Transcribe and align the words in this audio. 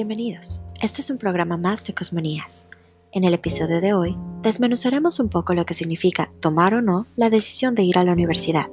Bienvenidos. 0.00 0.62
Este 0.80 1.02
es 1.02 1.10
un 1.10 1.18
programa 1.18 1.58
más 1.58 1.84
de 1.84 1.92
Cosmonías. 1.92 2.68
En 3.12 3.22
el 3.22 3.34
episodio 3.34 3.82
de 3.82 3.92
hoy, 3.92 4.16
desmenuzaremos 4.40 5.20
un 5.20 5.28
poco 5.28 5.52
lo 5.52 5.66
que 5.66 5.74
significa 5.74 6.30
tomar 6.40 6.72
o 6.72 6.80
no 6.80 7.06
la 7.16 7.28
decisión 7.28 7.74
de 7.74 7.82
ir 7.82 7.98
a 7.98 8.04
la 8.04 8.14
universidad. 8.14 8.70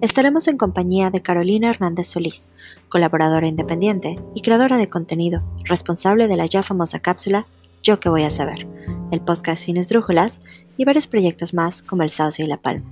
Estaremos 0.00 0.48
en 0.48 0.56
compañía 0.56 1.10
de 1.10 1.20
Carolina 1.20 1.68
Hernández 1.68 2.06
Solís, 2.06 2.48
colaboradora 2.88 3.46
independiente 3.46 4.18
y 4.34 4.40
creadora 4.40 4.78
de 4.78 4.88
contenido, 4.88 5.42
responsable 5.64 6.26
de 6.26 6.38
la 6.38 6.46
ya 6.46 6.62
famosa 6.62 7.00
cápsula 7.00 7.46
Yo 7.82 8.00
que 8.00 8.08
voy 8.08 8.22
a 8.22 8.30
saber, 8.30 8.66
el 9.10 9.20
podcast 9.20 9.64
Sin 9.64 9.76
Esdrújulas 9.76 10.40
y 10.78 10.86
varios 10.86 11.06
proyectos 11.06 11.52
más 11.52 11.82
como 11.82 12.02
El 12.02 12.08
Sauce 12.08 12.42
y 12.42 12.46
La 12.46 12.56
Palma. 12.56 12.90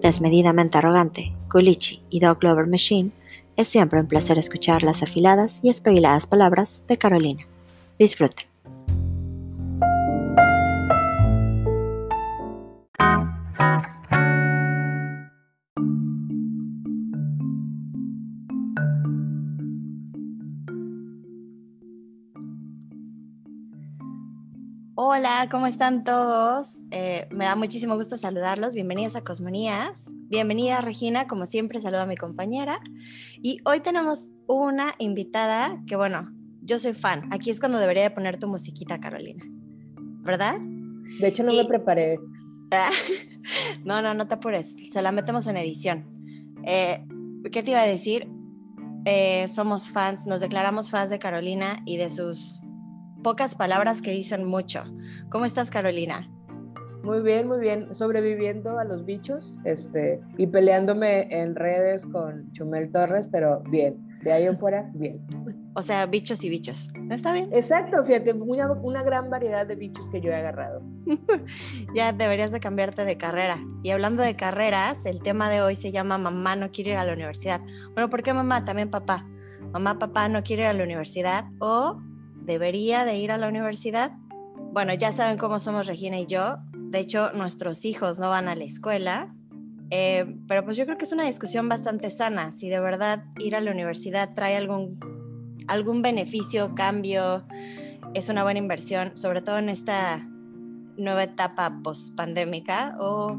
Desmedidamente 0.00 0.78
arrogante, 0.78 1.34
Culichi 1.50 2.00
y 2.10 2.20
Dog 2.20 2.44
Lover 2.44 2.68
Machine 2.68 3.10
es 3.58 3.66
siempre 3.66 4.00
un 4.00 4.06
placer 4.06 4.38
escuchar 4.38 4.84
las 4.84 5.02
afiladas 5.02 5.60
y 5.64 5.68
espabiladas 5.68 6.28
palabras 6.28 6.84
de 6.86 6.96
Carolina. 6.96 7.46
Disfruten. 7.98 8.46
Hola, 25.18 25.48
¿cómo 25.50 25.66
están 25.66 26.04
todos? 26.04 26.78
Eh, 26.92 27.26
me 27.32 27.44
da 27.44 27.56
muchísimo 27.56 27.96
gusto 27.96 28.16
saludarlos. 28.16 28.74
Bienvenidos 28.74 29.16
a 29.16 29.24
Cosmonías. 29.24 30.04
Bienvenida 30.12 30.80
Regina, 30.80 31.26
como 31.26 31.46
siempre 31.46 31.80
saludo 31.80 32.02
a 32.02 32.06
mi 32.06 32.16
compañera. 32.16 32.78
Y 33.42 33.58
hoy 33.64 33.80
tenemos 33.80 34.28
una 34.46 34.92
invitada 35.00 35.82
que, 35.88 35.96
bueno, 35.96 36.30
yo 36.62 36.78
soy 36.78 36.92
fan. 36.92 37.28
Aquí 37.32 37.50
es 37.50 37.58
cuando 37.58 37.80
debería 37.80 38.04
de 38.04 38.12
poner 38.12 38.38
tu 38.38 38.46
musiquita, 38.46 39.00
Carolina. 39.00 39.42
¿Verdad? 40.22 40.60
De 41.18 41.26
hecho, 41.26 41.42
no 41.42 41.52
me 41.52 41.64
preparé. 41.64 42.20
no, 43.84 44.00
no, 44.00 44.14
no 44.14 44.28
te 44.28 44.34
apures. 44.34 44.76
Se 44.92 45.02
la 45.02 45.10
metemos 45.10 45.48
en 45.48 45.56
edición. 45.56 46.06
Eh, 46.64 47.04
¿Qué 47.50 47.64
te 47.64 47.72
iba 47.72 47.80
a 47.80 47.86
decir? 47.86 48.28
Eh, 49.04 49.48
somos 49.52 49.88
fans, 49.88 50.26
nos 50.26 50.38
declaramos 50.38 50.90
fans 50.90 51.10
de 51.10 51.18
Carolina 51.18 51.82
y 51.86 51.96
de 51.96 52.08
sus 52.08 52.60
pocas 53.22 53.54
palabras 53.54 54.02
que 54.02 54.10
dicen 54.10 54.44
mucho. 54.44 54.84
¿Cómo 55.30 55.44
estás, 55.44 55.70
Carolina? 55.70 56.30
Muy 57.02 57.22
bien, 57.22 57.48
muy 57.48 57.58
bien. 57.58 57.94
Sobreviviendo 57.94 58.78
a 58.78 58.84
los 58.84 59.04
bichos 59.04 59.58
este, 59.64 60.20
y 60.36 60.46
peleándome 60.46 61.28
en 61.30 61.54
redes 61.54 62.06
con 62.06 62.50
Chumel 62.52 62.90
Torres, 62.92 63.28
pero 63.30 63.60
bien. 63.70 64.06
De 64.22 64.32
ahí 64.32 64.44
en 64.44 64.58
fuera, 64.60 64.90
bien. 64.94 65.24
O 65.74 65.82
sea, 65.82 66.06
bichos 66.06 66.42
y 66.42 66.48
bichos. 66.48 66.88
¿Está 67.10 67.32
bien? 67.32 67.48
Exacto, 67.52 68.04
fíjate, 68.04 68.32
una, 68.32 68.72
una 68.72 69.02
gran 69.02 69.30
variedad 69.30 69.66
de 69.66 69.76
bichos 69.76 70.10
que 70.10 70.20
yo 70.20 70.30
he 70.30 70.34
agarrado. 70.34 70.82
ya 71.94 72.12
deberías 72.12 72.50
de 72.50 72.60
cambiarte 72.60 73.04
de 73.04 73.16
carrera. 73.16 73.58
Y 73.82 73.90
hablando 73.90 74.22
de 74.22 74.34
carreras, 74.34 75.06
el 75.06 75.22
tema 75.22 75.48
de 75.50 75.62
hoy 75.62 75.76
se 75.76 75.92
llama 75.92 76.18
Mamá 76.18 76.56
no 76.56 76.72
quiere 76.72 76.90
ir 76.90 76.96
a 76.96 77.04
la 77.04 77.12
universidad. 77.12 77.60
Bueno, 77.94 78.10
¿por 78.10 78.22
qué 78.22 78.34
mamá? 78.34 78.64
También 78.64 78.90
papá. 78.90 79.24
Mamá, 79.72 79.98
papá 79.98 80.28
no 80.28 80.42
quiere 80.42 80.62
ir 80.64 80.68
a 80.68 80.72
la 80.72 80.84
universidad 80.84 81.44
o 81.60 82.00
debería 82.48 83.04
de 83.04 83.18
ir 83.18 83.30
a 83.30 83.36
la 83.36 83.46
universidad. 83.46 84.12
Bueno, 84.72 84.94
ya 84.94 85.12
saben 85.12 85.36
cómo 85.36 85.58
somos 85.60 85.86
Regina 85.86 86.18
y 86.18 86.26
yo. 86.26 86.56
De 86.72 86.98
hecho, 86.98 87.30
nuestros 87.34 87.84
hijos 87.84 88.18
no 88.18 88.30
van 88.30 88.48
a 88.48 88.56
la 88.56 88.64
escuela. 88.64 89.34
Eh, 89.90 90.34
pero 90.48 90.64
pues 90.64 90.76
yo 90.78 90.86
creo 90.86 90.96
que 90.96 91.04
es 91.04 91.12
una 91.12 91.24
discusión 91.24 91.68
bastante 91.68 92.10
sana. 92.10 92.50
Si 92.52 92.70
de 92.70 92.80
verdad 92.80 93.22
ir 93.38 93.54
a 93.54 93.60
la 93.60 93.70
universidad 93.70 94.32
trae 94.34 94.56
algún, 94.56 94.98
algún 95.68 96.00
beneficio, 96.00 96.74
cambio, 96.74 97.44
es 98.14 98.30
una 98.30 98.42
buena 98.42 98.58
inversión, 98.58 99.16
sobre 99.16 99.42
todo 99.42 99.58
en 99.58 99.68
esta 99.68 100.26
nueva 100.96 101.24
etapa 101.24 101.80
post-pandémica, 101.84 102.96
o, 102.98 103.38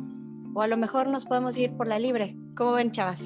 o 0.53 0.61
a 0.61 0.67
lo 0.67 0.77
mejor 0.77 1.09
nos 1.09 1.25
podemos 1.25 1.57
ir 1.57 1.75
por 1.75 1.87
la 1.87 1.97
libre. 1.97 2.37
¿Cómo 2.55 2.73
ven, 2.73 2.91
chavas? 2.91 3.21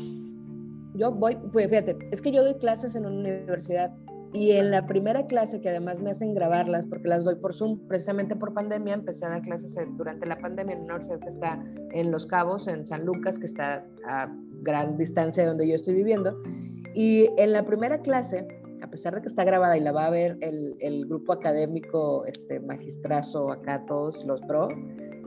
Yo 0.95 1.11
voy, 1.11 1.37
pues 1.51 1.67
fíjate, 1.67 1.97
es 2.11 2.21
que 2.21 2.31
yo 2.31 2.41
doy 2.41 2.55
clases 2.55 2.95
en 2.95 3.05
una 3.05 3.19
universidad 3.19 3.91
y 4.33 4.53
en 4.53 4.71
la 4.71 4.87
primera 4.87 5.27
clase, 5.27 5.61
que 5.61 5.69
además 5.69 6.01
me 6.01 6.09
hacen 6.09 6.33
grabarlas, 6.33 6.85
porque 6.87 7.07
las 7.07 7.23
doy 7.23 7.35
por 7.35 7.53
Zoom, 7.53 7.87
precisamente 7.87 8.35
por 8.35 8.53
pandemia, 8.53 8.95
empecé 8.95 9.25
a 9.25 9.29
dar 9.29 9.43
clases 9.43 9.77
durante 9.95 10.25
la 10.25 10.39
pandemia 10.39 10.75
en 10.75 10.83
una 10.83 10.95
universidad 10.95 11.19
que 11.19 11.29
está 11.29 11.63
en 11.91 12.11
Los 12.11 12.25
Cabos, 12.25 12.67
en 12.67 12.85
San 12.87 13.05
Lucas, 13.05 13.37
que 13.37 13.45
está 13.45 13.85
a 14.07 14.35
gran 14.63 14.97
distancia 14.97 15.43
de 15.43 15.49
donde 15.49 15.67
yo 15.67 15.75
estoy 15.75 15.93
viviendo. 15.93 16.41
Y 16.95 17.29
en 17.37 17.53
la 17.53 17.63
primera 17.63 17.99
clase, 17.99 18.47
a 18.81 18.87
pesar 18.87 19.13
de 19.13 19.21
que 19.21 19.27
está 19.27 19.43
grabada 19.43 19.77
y 19.77 19.81
la 19.81 19.91
va 19.91 20.07
a 20.07 20.09
ver 20.09 20.37
el, 20.41 20.77
el 20.79 21.05
grupo 21.05 21.31
académico, 21.31 22.25
este 22.25 22.59
magistrazo, 22.59 23.51
acá 23.51 23.85
todos 23.85 24.25
los 24.25 24.41
pro, 24.41 24.69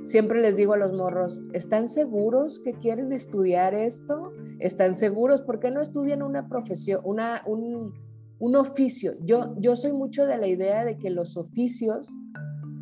siempre 0.03 0.41
les 0.41 0.56
digo 0.56 0.75
a 0.75 0.77
los 0.77 0.93
morros, 0.93 1.43
¿están 1.53 1.88
seguros 1.88 2.59
que 2.59 2.73
quieren 2.73 3.12
estudiar 3.12 3.73
esto? 3.73 4.33
¿Están 4.59 4.97
seguros? 4.97 5.43
¿Por 5.43 5.61
qué 5.61 5.71
no 5.71 5.81
estudian 5.81 6.23
una 6.23 6.49
profesión, 6.49 7.00
una, 7.05 7.43
un, 7.47 7.93
un 8.38 8.56
oficio. 8.56 9.14
Yo, 9.20 9.54
yo 9.58 9.76
soy 9.76 9.92
mucho 9.92 10.26
de 10.26 10.36
la 10.36 10.47
idea 10.47 10.84
de 10.84 10.98
que 10.98 11.10
los 11.10 11.36
oficios 11.36 12.14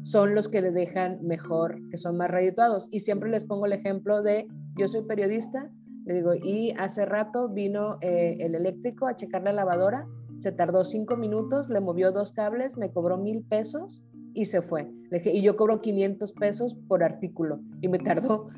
son 0.03 0.35
los 0.35 0.49
que 0.49 0.61
le 0.61 0.71
dejan 0.71 1.19
mejor, 1.23 1.79
que 1.91 1.97
son 1.97 2.17
más 2.17 2.31
redituados. 2.31 2.89
Y 2.91 3.01
siempre 3.01 3.31
les 3.31 3.45
pongo 3.45 3.67
el 3.67 3.73
ejemplo 3.73 4.23
de, 4.23 4.47
yo 4.77 4.87
soy 4.89 5.03
periodista, 5.03 5.71
le 6.05 6.15
digo, 6.15 6.35
y 6.35 6.73
hace 6.77 7.07
rato 7.07 7.49
vino 7.49 7.97
eh, 8.03 8.37
el 8.41 8.55
eléctrico 8.55 9.07
a 9.07 9.17
checar 9.17 9.43
la 9.43 9.53
lavadora, 9.53 10.07
se 10.39 10.53
tardó 10.53 10.85
cinco 10.85 11.17
minutos, 11.17 11.71
le 11.71 11.81
movió 11.81 12.13
dos 12.13 12.33
cables, 12.33 12.77
me 12.77 12.91
cobró 12.91 13.17
mil 13.17 13.43
pesos 13.45 14.05
y 14.35 14.45
se 14.47 14.61
fue. 14.61 14.91
Le 15.11 15.19
dije, 15.19 15.33
y 15.33 15.43
yo 15.43 15.57
cobro 15.57 15.81
500 15.81 16.33
pesos 16.33 16.77
por 16.89 17.03
artículo 17.03 17.61
y 17.81 17.89
me 17.89 17.99
tardó 17.99 18.49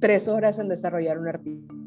tres 0.00 0.28
horas 0.28 0.58
en 0.58 0.68
desarrollar 0.68 1.18
un 1.18 1.28
artículo. 1.28 1.79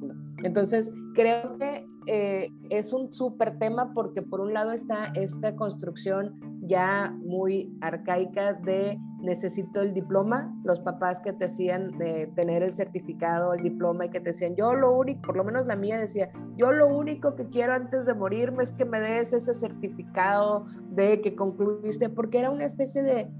Entonces, 0.43 0.91
creo 1.15 1.57
que 1.57 1.85
eh, 2.07 2.49
es 2.69 2.91
un 2.91 3.11
súper 3.13 3.57
tema 3.59 3.93
porque 3.93 4.21
por 4.21 4.41
un 4.41 4.53
lado 4.53 4.71
está 4.71 5.05
esta 5.15 5.55
construcción 5.55 6.39
ya 6.61 7.15
muy 7.21 7.75
arcaica 7.81 8.53
de 8.53 8.97
necesito 9.21 9.81
el 9.81 9.93
diploma, 9.93 10.53
los 10.65 10.81
papás 10.81 11.21
que 11.21 11.31
te 11.31 11.45
hacían 11.45 11.97
de 11.97 12.29
tener 12.35 12.61
el 12.61 12.73
certificado, 12.73 13.53
el 13.53 13.63
diploma 13.63 14.05
y 14.05 14.09
que 14.09 14.19
te 14.19 14.27
decían, 14.27 14.55
yo 14.55 14.73
lo 14.73 14.91
único, 14.97 15.21
por 15.21 15.37
lo 15.37 15.45
menos 15.45 15.65
la 15.65 15.77
mía 15.77 15.97
decía, 15.97 16.29
yo 16.57 16.73
lo 16.73 16.87
único 16.87 17.35
que 17.35 17.47
quiero 17.47 17.73
antes 17.73 18.05
de 18.05 18.13
morirme 18.13 18.63
es 18.63 18.73
que 18.73 18.83
me 18.83 18.99
des 18.99 19.31
ese 19.31 19.53
certificado 19.53 20.65
de 20.89 21.21
que 21.21 21.35
concluiste, 21.35 22.09
porque 22.09 22.39
era 22.39 22.51
una 22.51 22.65
especie 22.65 23.01
de, 23.01 23.31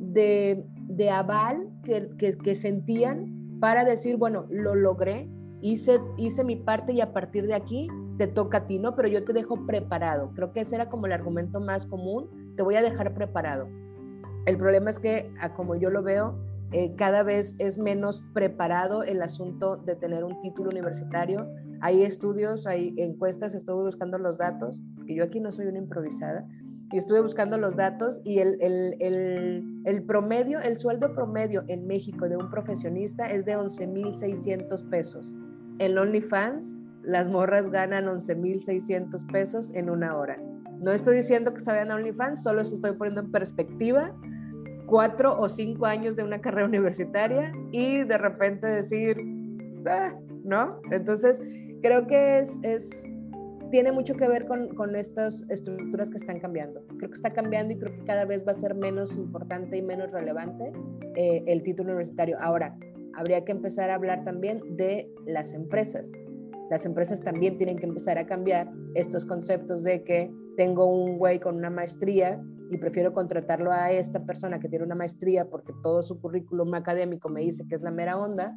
de, 0.00 1.10
aval 1.10 1.68
que, 1.84 2.10
que, 2.18 2.36
que 2.36 2.54
sentían 2.56 3.58
para 3.60 3.84
decir, 3.84 4.16
bueno, 4.16 4.46
lo 4.50 4.74
logré, 4.74 5.30
hice, 5.60 6.00
hice 6.16 6.44
mi 6.44 6.56
parte 6.56 6.92
y 6.92 7.00
a 7.00 7.12
partir 7.12 7.46
de 7.46 7.54
aquí 7.54 7.88
te 8.18 8.26
toca 8.26 8.58
a 8.58 8.66
ti, 8.66 8.78
¿no? 8.78 8.94
Pero 8.94 9.08
yo 9.08 9.24
te 9.24 9.32
dejo 9.32 9.66
preparado. 9.66 10.32
Creo 10.34 10.52
que 10.52 10.60
ese 10.60 10.76
era 10.76 10.88
como 10.88 11.06
el 11.06 11.12
argumento 11.12 11.60
más 11.60 11.86
común, 11.86 12.54
te 12.56 12.62
voy 12.62 12.76
a 12.76 12.82
dejar 12.82 13.14
preparado. 13.14 13.68
El 14.46 14.56
problema 14.56 14.90
es 14.90 14.98
que, 14.98 15.30
como 15.56 15.76
yo 15.76 15.90
lo 15.90 16.02
veo, 16.02 16.38
eh, 16.72 16.94
cada 16.96 17.22
vez 17.22 17.56
es 17.58 17.78
menos 17.78 18.24
preparado 18.34 19.02
el 19.02 19.22
asunto 19.22 19.76
de 19.76 19.94
tener 19.94 20.24
un 20.24 20.40
título 20.42 20.70
universitario. 20.70 21.48
Hay 21.80 22.02
estudios, 22.02 22.66
hay 22.66 22.94
encuestas, 22.98 23.54
estuve 23.54 23.84
buscando 23.84 24.18
los 24.18 24.38
datos, 24.38 24.82
que 25.06 25.14
yo 25.14 25.24
aquí 25.24 25.40
no 25.40 25.52
soy 25.52 25.66
una 25.66 25.78
improvisada, 25.78 26.46
y 26.90 26.96
estuve 26.96 27.20
buscando 27.20 27.58
los 27.58 27.76
datos 27.76 28.22
y 28.24 28.38
el, 28.38 28.56
el, 28.62 28.96
el, 29.00 29.82
el 29.84 30.02
promedio, 30.04 30.58
el 30.60 30.78
sueldo 30.78 31.14
promedio 31.14 31.62
en 31.68 31.86
México 31.86 32.28
de 32.30 32.38
un 32.38 32.50
profesionista 32.50 33.26
es 33.26 33.44
de 33.44 33.58
11.600 33.58 34.88
pesos 34.88 35.36
en 35.78 35.96
OnlyFans, 35.96 36.76
las 37.02 37.28
morras 37.28 37.70
ganan 37.70 38.06
11.600 38.06 39.30
pesos 39.30 39.70
en 39.74 39.90
una 39.90 40.16
hora. 40.16 40.36
No 40.80 40.92
estoy 40.92 41.16
diciendo 41.16 41.54
que 41.54 41.60
se 41.60 41.70
vayan 41.70 41.90
OnlyFans, 41.90 42.42
solo 42.42 42.64
se 42.64 42.76
estoy 42.76 42.92
poniendo 42.92 43.22
en 43.22 43.32
perspectiva 43.32 44.14
cuatro 44.86 45.38
o 45.38 45.48
cinco 45.48 45.86
años 45.86 46.16
de 46.16 46.24
una 46.24 46.40
carrera 46.40 46.66
universitaria 46.66 47.52
y 47.72 48.04
de 48.04 48.18
repente 48.18 48.66
decir, 48.66 49.16
ah", 49.86 50.14
¿no? 50.44 50.80
Entonces, 50.90 51.42
creo 51.82 52.06
que 52.06 52.38
es, 52.38 53.14
tiene 53.70 53.92
mucho 53.92 54.14
que 54.14 54.26
ver 54.26 54.46
con, 54.46 54.74
con, 54.74 54.96
estas 54.96 55.46
estructuras 55.50 56.10
que 56.10 56.16
están 56.16 56.40
cambiando. 56.40 56.82
Creo 56.96 57.10
que 57.10 57.14
está 57.14 57.32
cambiando 57.32 57.74
y 57.74 57.78
creo 57.78 57.94
que 57.94 58.04
cada 58.04 58.24
vez 58.24 58.46
va 58.46 58.52
a 58.52 58.54
ser 58.54 58.74
menos 58.74 59.16
importante 59.16 59.76
y 59.76 59.82
menos 59.82 60.12
relevante 60.12 60.72
eh, 61.16 61.42
el 61.46 61.62
título 61.62 61.90
universitario. 61.90 62.38
Ahora, 62.40 62.74
habría 63.18 63.44
que 63.44 63.50
empezar 63.50 63.90
a 63.90 63.96
hablar 63.96 64.24
también 64.24 64.60
de 64.76 65.12
las 65.26 65.52
empresas. 65.52 66.12
Las 66.70 66.86
empresas 66.86 67.20
también 67.20 67.58
tienen 67.58 67.76
que 67.76 67.86
empezar 67.86 68.16
a 68.16 68.26
cambiar 68.26 68.70
estos 68.94 69.26
conceptos 69.26 69.82
de 69.82 70.04
que 70.04 70.30
tengo 70.56 70.86
un 70.86 71.18
güey 71.18 71.40
con 71.40 71.56
una 71.56 71.68
maestría 71.68 72.40
y 72.70 72.78
prefiero 72.78 73.12
contratarlo 73.12 73.72
a 73.72 73.90
esta 73.90 74.24
persona 74.24 74.60
que 74.60 74.68
tiene 74.68 74.84
una 74.84 74.94
maestría 74.94 75.50
porque 75.50 75.72
todo 75.82 76.02
su 76.04 76.20
currículum 76.20 76.74
académico 76.74 77.28
me 77.28 77.40
dice 77.40 77.66
que 77.66 77.74
es 77.74 77.82
la 77.82 77.90
mera 77.90 78.16
onda 78.18 78.56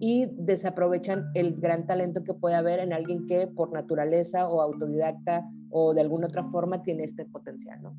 y 0.00 0.26
desaprovechan 0.36 1.30
el 1.34 1.54
gran 1.54 1.86
talento 1.86 2.24
que 2.24 2.34
puede 2.34 2.56
haber 2.56 2.80
en 2.80 2.92
alguien 2.92 3.26
que 3.26 3.46
por 3.46 3.72
naturaleza 3.72 4.48
o 4.48 4.60
autodidacta 4.60 5.48
o 5.70 5.94
de 5.94 6.02
alguna 6.02 6.26
otra 6.26 6.44
forma 6.50 6.82
tiene 6.82 7.04
este 7.04 7.24
potencial, 7.24 7.80
¿no? 7.80 7.96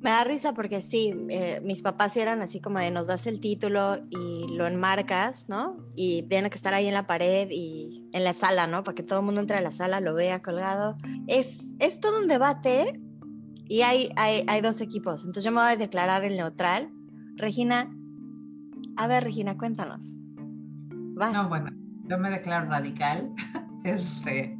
Me 0.00 0.10
da 0.10 0.22
risa 0.22 0.54
porque 0.54 0.80
sí, 0.80 1.12
eh, 1.28 1.60
mis 1.64 1.82
papás 1.82 2.16
eran 2.16 2.40
así 2.40 2.60
como 2.60 2.78
de 2.78 2.90
nos 2.92 3.08
das 3.08 3.26
el 3.26 3.40
título 3.40 3.96
y 4.10 4.56
lo 4.56 4.68
enmarcas, 4.68 5.48
¿no? 5.48 5.76
Y 5.96 6.22
tiene 6.24 6.50
que 6.50 6.56
estar 6.56 6.72
ahí 6.72 6.86
en 6.86 6.94
la 6.94 7.08
pared 7.08 7.48
y 7.50 8.08
en 8.12 8.22
la 8.22 8.32
sala, 8.32 8.68
¿no? 8.68 8.84
Para 8.84 8.94
que 8.94 9.02
todo 9.02 9.18
el 9.18 9.24
mundo 9.24 9.40
entre 9.40 9.58
a 9.58 9.60
la 9.60 9.72
sala, 9.72 10.00
lo 10.00 10.14
vea 10.14 10.40
colgado. 10.40 10.96
Es, 11.26 11.58
es 11.80 11.98
todo 11.98 12.20
un 12.20 12.28
debate 12.28 13.00
y 13.64 13.82
hay, 13.82 14.10
hay, 14.14 14.44
hay 14.46 14.60
dos 14.60 14.80
equipos. 14.80 15.22
Entonces 15.22 15.42
yo 15.42 15.50
me 15.50 15.60
voy 15.62 15.72
a 15.72 15.76
declarar 15.76 16.24
el 16.24 16.36
neutral. 16.36 16.92
Regina, 17.34 17.90
a 18.96 19.08
ver, 19.08 19.24
Regina, 19.24 19.58
cuéntanos. 19.58 20.06
No, 21.32 21.48
bueno, 21.48 21.70
yo 22.04 22.18
me 22.18 22.30
declaro 22.30 22.68
radical. 22.68 23.32
este, 23.82 24.56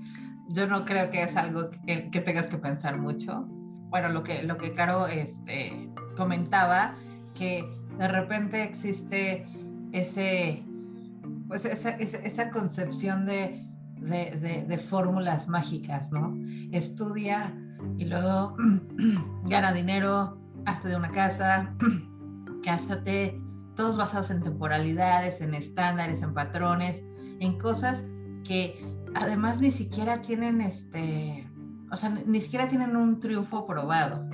yo 0.49 0.67
no 0.67 0.85
creo 0.85 1.13
que 1.13 1.23
es 1.23 1.37
algo 1.37 1.71
que, 1.87 2.11
que 2.11 2.21
tengas 2.21 2.49
que 2.49 2.59
pensar 2.59 2.99
mucho 2.99 3.49
bueno, 3.91 4.09
lo 4.09 4.23
que, 4.23 4.43
lo 4.43 4.59
que 4.59 4.75
Caro 4.75 5.07
este, 5.07 5.91
comentaba, 6.17 6.95
que 7.35 7.65
de 7.99 8.09
repente 8.09 8.63
existe 8.63 9.47
ese, 9.93 10.63
pues 11.49 11.65
esa, 11.65 11.91
esa, 11.91 12.51
concepción 12.51 13.27
de, 13.27 13.67
de, 14.01 14.65
de, 14.69 14.79
fórmulas 14.79 15.49
mágicas, 15.49 16.13
¿no? 16.13 16.37
Estudia 16.73 17.55
y 17.97 18.05
luego 18.05 18.57
gana 19.45 19.73
dinero, 19.73 20.39
hazte 20.67 20.89
de 20.89 20.97
una 20.97 21.11
casa, 21.11 21.75
cásate, 22.65 23.41
todos 23.77 23.97
basados 23.97 24.31
en 24.31 24.43
temporalidades, 24.43 25.41
en 25.41 25.55
estándares, 25.55 26.23
en 26.23 26.35
patrones, 26.35 27.07
en 27.41 27.59
cosas 27.59 28.11
que 28.45 28.85
además 29.15 29.61
ni 29.61 29.71
siquiera 29.71 30.21
tienen 30.21 30.61
este 30.61 31.48
o 31.91 31.97
sea, 31.97 32.11
ni 32.11 32.41
siquiera 32.41 32.69
tienen 32.69 32.97
un 32.97 33.21
triunfo 33.21 33.67
probado, 33.67 34.29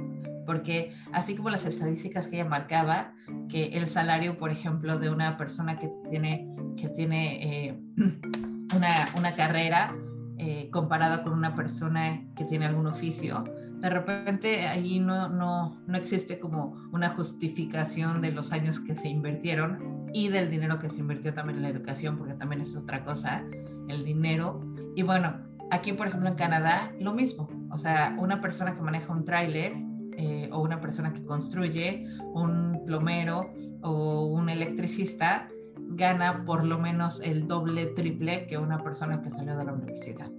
porque 0.46 0.94
así 1.12 1.36
como 1.36 1.50
las 1.50 1.64
estadísticas 1.64 2.28
que 2.28 2.36
ella 2.36 2.48
marcaba, 2.48 3.12
que 3.48 3.68
el 3.78 3.88
salario, 3.88 4.38
por 4.38 4.50
ejemplo, 4.50 4.98
de 4.98 5.10
una 5.10 5.36
persona 5.36 5.78
que 5.78 5.90
tiene, 6.10 6.48
que 6.76 6.88
tiene 6.88 7.68
eh, 7.68 7.80
una, 8.76 9.08
una, 9.16 9.32
carrera 9.32 9.94
eh, 10.38 10.68
comparada 10.70 11.22
con 11.22 11.32
una 11.32 11.54
persona 11.54 12.22
que 12.36 12.44
tiene 12.44 12.66
algún 12.66 12.86
oficio, 12.86 13.44
de 13.80 13.90
repente 13.90 14.66
ahí 14.66 14.98
no, 14.98 15.28
no, 15.28 15.78
no 15.86 15.98
existe 15.98 16.38
como 16.38 16.88
una 16.92 17.10
justificación 17.10 18.22
de 18.22 18.32
los 18.32 18.50
años 18.50 18.80
que 18.80 18.94
se 18.94 19.08
invirtieron 19.08 20.08
y 20.14 20.28
del 20.28 20.50
dinero 20.50 20.78
que 20.78 20.88
se 20.88 21.00
invirtió 21.00 21.34
también 21.34 21.58
en 21.58 21.64
la 21.64 21.68
educación, 21.68 22.16
porque 22.16 22.32
también 22.34 22.62
es 22.62 22.74
otra 22.76 23.04
cosa, 23.04 23.44
el 23.88 24.04
dinero. 24.04 24.64
Y 24.96 25.02
bueno, 25.02 25.34
Aquí, 25.74 25.92
por 25.92 26.06
ejemplo, 26.06 26.28
en 26.28 26.36
Canadá, 26.36 26.94
lo 27.00 27.12
mismo. 27.12 27.48
O 27.72 27.78
sea, 27.78 28.14
una 28.20 28.40
persona 28.40 28.76
que 28.76 28.80
maneja 28.80 29.12
un 29.12 29.24
tráiler 29.24 29.72
eh, 30.16 30.48
o 30.52 30.62
una 30.62 30.80
persona 30.80 31.12
que 31.12 31.24
construye, 31.24 32.06
un 32.32 32.84
plomero 32.86 33.52
o 33.82 34.26
un 34.26 34.48
electricista, 34.50 35.48
gana 35.76 36.44
por 36.44 36.64
lo 36.64 36.78
menos 36.78 37.20
el 37.20 37.48
doble, 37.48 37.86
triple 37.86 38.46
que 38.46 38.56
una 38.56 38.84
persona 38.84 39.20
que 39.20 39.32
salió 39.32 39.56
de 39.56 39.64
la 39.64 39.72
universidad. 39.72 40.30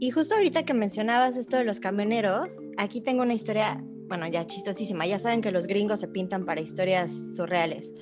Y 0.00 0.10
justo 0.10 0.34
ahorita 0.34 0.64
que 0.64 0.74
mencionabas 0.74 1.38
esto 1.38 1.56
de 1.56 1.64
los 1.64 1.80
camioneros, 1.80 2.58
aquí 2.76 3.00
tengo 3.00 3.22
una 3.22 3.32
historia, 3.32 3.82
bueno, 4.08 4.28
ya 4.28 4.46
chistosísima. 4.46 5.06
Ya 5.06 5.18
saben 5.18 5.40
que 5.40 5.50
los 5.50 5.66
gringos 5.66 6.00
se 6.00 6.08
pintan 6.08 6.44
para 6.44 6.60
historias 6.60 7.10
surreales. 7.36 7.94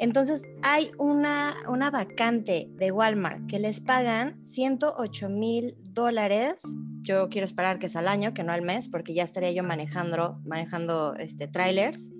Entonces 0.00 0.42
hay 0.62 0.90
una, 0.98 1.54
una 1.68 1.90
vacante 1.90 2.68
de 2.76 2.90
Walmart 2.90 3.46
que 3.46 3.58
les 3.58 3.80
pagan 3.80 4.44
108 4.44 5.28
mil 5.28 5.76
dólares. 5.90 6.62
Yo 7.02 7.28
quiero 7.28 7.44
esperar 7.44 7.78
que 7.78 7.86
es 7.86 7.96
al 7.96 8.08
año, 8.08 8.34
que 8.34 8.42
no 8.42 8.52
al 8.52 8.62
mes, 8.62 8.88
porque 8.88 9.14
ya 9.14 9.22
estaría 9.22 9.52
yo 9.52 9.62
manejando, 9.62 10.40
manejando 10.44 11.14
este, 11.16 11.46
trailers. 11.46 12.10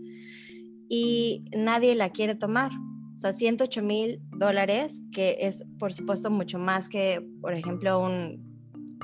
Y 0.88 1.48
nadie 1.56 1.94
la 1.94 2.10
quiere 2.10 2.34
tomar. 2.34 2.70
O 3.16 3.18
sea, 3.18 3.32
108 3.32 3.82
mil 3.82 4.22
dólares, 4.38 5.02
que 5.12 5.38
es 5.40 5.64
por 5.78 5.92
supuesto 5.92 6.30
mucho 6.30 6.58
más 6.58 6.88
que, 6.88 7.26
por 7.40 7.54
ejemplo, 7.54 8.00
un, 8.00 8.44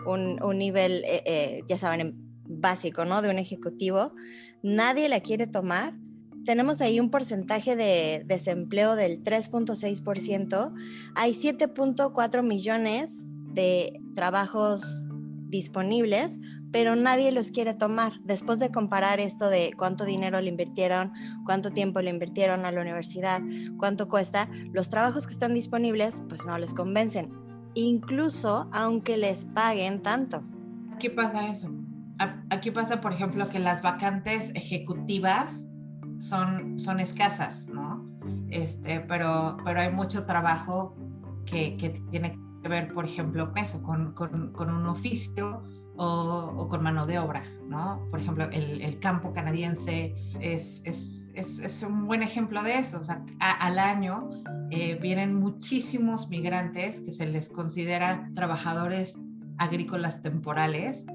un, 0.06 0.58
nivel, 0.58 1.05
eh, 1.05 1.22
eh, 1.26 1.61
ya 1.69 1.78
saben, 1.78 2.14
básico, 2.44 3.05
¿no? 3.05 3.22
De 3.22 3.31
un 3.31 3.38
ejecutivo. 3.38 4.12
Nadie 4.62 5.08
la 5.08 5.20
quiere 5.20 5.46
tomar 5.46 5.94
tenemos 6.45 6.81
ahí 6.81 7.01
un 7.01 7.11
porcentaje 7.11 7.77
de 7.77 8.25
desempleo 8.27 8.97
del 8.97 9.23
3.6%. 9.23 10.75
Hay 11.15 11.33
7.4 11.33 12.43
millones 12.43 13.25
de 13.53 14.01
trabajos 14.15 15.03
disponibles, 15.49 16.39
pero 16.73 16.97
nadie 16.97 17.33
los 17.33 17.51
quiere 17.51 17.75
tomar. 17.75 18.13
Después 18.23 18.59
de 18.59 18.71
comparar 18.71 19.21
esto 19.21 19.49
de 19.51 19.73
cuánto 19.77 20.05
dinero 20.05 20.41
le 20.41 20.49
invirtieron, 20.49 21.13
cuánto 21.45 21.71
tiempo 21.73 22.01
le 22.01 22.11
invirtieron 22.11 22.65
a 22.65 22.71
la 22.71 22.81
universidad, 22.81 23.43
cuánto 23.77 24.09
cuesta, 24.09 24.49
los 24.73 24.91
trabajos 24.91 25.27
que 25.27 25.33
están 25.33 25.55
disponibles 25.55 26.23
pues 26.29 26.47
no 26.47 26.57
les 26.59 26.75
convencen, 26.75 27.33
incluso 27.75 28.69
aunque 28.73 29.17
les 29.17 29.45
paguen 29.47 30.01
tanto. 30.03 30.43
¿Qué 30.99 31.11
pasa 31.11 31.49
eso? 31.49 31.71
Aquí 32.51 32.71
pasa, 32.71 33.01
por 33.01 33.15
ejemplo, 33.15 33.49
que 33.49 33.59
las 33.59 33.81
vacantes 33.81 34.53
ejecutivas 34.55 35.69
son, 36.20 36.78
son 36.78 37.00
escasas, 37.00 37.69
¿no? 37.69 38.05
Este, 38.50 39.00
pero, 39.00 39.56
pero 39.64 39.81
hay 39.81 39.93
mucho 39.93 40.25
trabajo 40.26 40.96
que, 41.46 41.76
que 41.76 41.90
tiene 42.11 42.38
que 42.62 42.69
ver, 42.69 42.93
por 42.93 43.05
ejemplo, 43.05 43.52
eso, 43.56 43.82
con, 43.82 44.12
con, 44.12 44.52
con 44.52 44.70
un 44.70 44.87
oficio 44.87 45.62
o, 45.96 46.55
o, 46.56 46.69
con 46.69 46.82
mano 46.82 47.06
de 47.06 47.19
obra, 47.19 47.44
¿no? 47.67 48.06
Por 48.11 48.20
ejemplo, 48.20 48.44
el, 48.50 48.81
el 48.81 49.00
campo 49.00 49.32
canadiense 49.32 50.14
es, 50.40 50.82
es, 50.84 51.32
es, 51.34 51.58
es, 51.58 51.82
un 51.82 52.06
buen 52.06 52.22
ejemplo 52.22 52.62
de 52.62 52.78
eso. 52.78 53.00
O 53.00 53.05
sea, 53.05 53.25
al 53.38 53.78
año 53.78 54.31
eh, 54.70 54.99
vienen 55.00 55.34
muchísimos 55.34 56.28
migrantes 56.28 57.00
que 57.00 57.12
se 57.12 57.26
les 57.26 57.49
considera 57.49 58.31
trabajadores 58.34 59.19
agrícolas 59.58 60.22
temporales, 60.22 61.06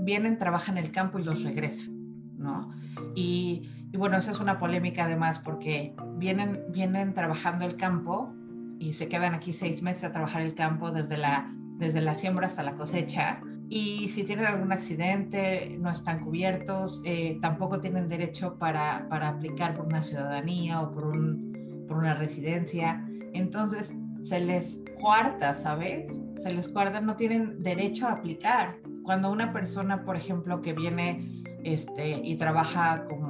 vienen, 0.00 0.38
trabajan 0.38 0.78
el 0.78 0.92
campo 0.92 1.18
y 1.18 1.24
los 1.24 1.42
regresan, 1.42 1.90
¿no? 2.38 2.70
Y 3.14 3.68
y 3.92 3.98
bueno, 3.98 4.16
esa 4.16 4.32
es 4.32 4.40
una 4.40 4.58
polémica 4.58 5.04
además 5.04 5.38
porque 5.38 5.94
vienen, 6.16 6.64
vienen 6.70 7.12
trabajando 7.12 7.66
el 7.66 7.76
campo 7.76 8.32
y 8.78 8.94
se 8.94 9.08
quedan 9.08 9.34
aquí 9.34 9.52
seis 9.52 9.82
meses 9.82 10.04
a 10.04 10.12
trabajar 10.12 10.40
el 10.40 10.54
campo 10.54 10.90
desde 10.90 11.18
la, 11.18 11.52
desde 11.78 12.00
la 12.00 12.14
siembra 12.14 12.46
hasta 12.46 12.62
la 12.62 12.74
cosecha. 12.74 13.40
Y 13.68 14.08
si 14.08 14.24
tienen 14.24 14.46
algún 14.46 14.72
accidente, 14.72 15.76
no 15.78 15.90
están 15.90 16.20
cubiertos, 16.20 17.02
eh, 17.04 17.38
tampoco 17.42 17.80
tienen 17.80 18.08
derecho 18.08 18.58
para, 18.58 19.06
para, 19.08 19.28
aplicar 19.28 19.74
por 19.74 19.86
una 19.86 20.02
ciudadanía 20.02 20.80
o 20.80 20.90
por, 20.90 21.04
un, 21.04 21.84
por 21.86 21.98
una 21.98 22.14
residencia. 22.14 23.06
Entonces 23.34 23.94
se 24.22 24.40
les 24.40 24.82
cuarta, 25.00 25.52
¿sabes? 25.52 26.22
Se 26.42 26.52
les 26.52 26.68
cuarta, 26.68 27.00
no 27.02 27.16
tienen 27.16 27.62
derecho 27.62 28.08
a 28.08 28.12
aplicar. 28.12 28.76
Cuando 29.04 29.30
una 29.30 29.52
persona, 29.52 30.04
por 30.04 30.16
ejemplo, 30.16 30.62
que 30.62 30.72
viene 30.72 31.42
este, 31.64 32.20
y 32.24 32.36
trabaja 32.36 33.04
como 33.08 33.21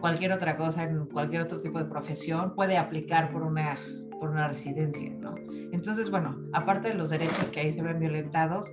cualquier 0.00 0.32
otra 0.32 0.56
cosa, 0.56 0.84
en 0.84 1.06
cualquier 1.06 1.42
otro 1.42 1.60
tipo 1.60 1.78
de 1.78 1.86
profesión, 1.86 2.54
puede 2.54 2.76
aplicar 2.76 3.32
por 3.32 3.42
una, 3.42 3.78
por 4.18 4.30
una 4.30 4.48
residencia, 4.48 5.10
¿no? 5.20 5.34
Entonces, 5.72 6.10
bueno, 6.10 6.36
aparte 6.52 6.88
de 6.88 6.94
los 6.94 7.10
derechos 7.10 7.50
que 7.50 7.60
ahí 7.60 7.72
se 7.72 7.82
ven 7.82 7.98
violentados, 7.98 8.70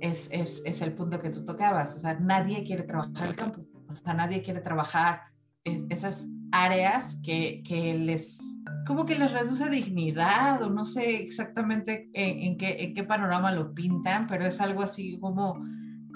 es, 0.00 0.28
es, 0.30 0.62
es 0.64 0.82
el 0.82 0.92
punto 0.92 1.18
que 1.20 1.30
tú 1.30 1.44
tocabas, 1.44 1.96
o 1.96 1.98
sea, 1.98 2.18
nadie 2.18 2.64
quiere 2.64 2.82
trabajar 2.82 3.28
el 3.28 3.36
campo, 3.36 3.62
o 3.88 3.96
sea, 3.96 4.14
nadie 4.14 4.42
quiere 4.42 4.60
trabajar 4.60 5.20
esas 5.64 6.28
áreas 6.52 7.20
que, 7.24 7.62
que 7.66 7.94
les, 7.94 8.40
como 8.86 9.04
que 9.04 9.18
les 9.18 9.32
reduce 9.32 9.68
dignidad, 9.68 10.62
o 10.62 10.70
no 10.70 10.86
sé 10.86 11.22
exactamente 11.22 12.08
en, 12.12 12.56
qué, 12.56 12.76
en 12.80 12.94
qué 12.94 13.04
panorama 13.04 13.52
lo 13.52 13.74
pintan, 13.74 14.26
pero 14.26 14.46
es 14.46 14.60
algo 14.60 14.82
así 14.82 15.18
como 15.18 15.64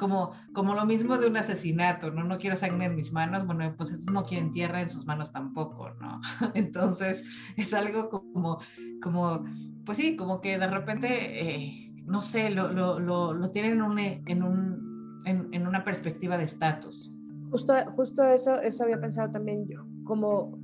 como, 0.01 0.33
como 0.55 0.75
lo 0.75 0.87
mismo 0.87 1.19
de 1.19 1.27
un 1.27 1.37
asesinato, 1.37 2.11
¿no? 2.11 2.25
No 2.25 2.39
quiero 2.39 2.57
sangre 2.57 2.87
en 2.87 2.97
mis 2.97 3.13
manos, 3.13 3.47
bueno, 3.47 3.75
pues 3.77 3.91
estos 3.91 4.13
no 4.13 4.25
quieren 4.25 4.51
tierra 4.51 4.81
en 4.81 4.89
sus 4.89 5.07
manos 5.07 5.31
tampoco, 5.31 5.91
¿no? 6.01 6.23
Entonces 6.55 7.23
es 7.57 7.75
algo 7.75 8.09
como, 8.09 8.59
como 9.03 9.45
pues 9.85 9.99
sí, 9.99 10.17
como 10.17 10.41
que 10.41 10.59
de 10.59 10.67
repente, 10.67 11.09
eh, 11.11 11.93
no 12.07 12.23
sé, 12.23 12.49
lo, 12.49 12.73
lo, 12.73 12.99
lo, 12.99 13.35
lo 13.35 13.51
tienen 13.51 13.73
en, 13.73 13.83
un, 13.83 13.99
en, 13.99 14.43
un, 14.43 15.23
en, 15.27 15.49
en 15.53 15.67
una 15.67 15.85
perspectiva 15.85 16.39
de 16.39 16.45
estatus. 16.45 17.13
Justo, 17.51 17.75
justo 17.95 18.23
eso, 18.23 18.59
eso 18.63 18.85
había 18.85 19.01
pensado 19.01 19.31
también 19.31 19.69
yo, 19.69 19.85
como 20.05 20.60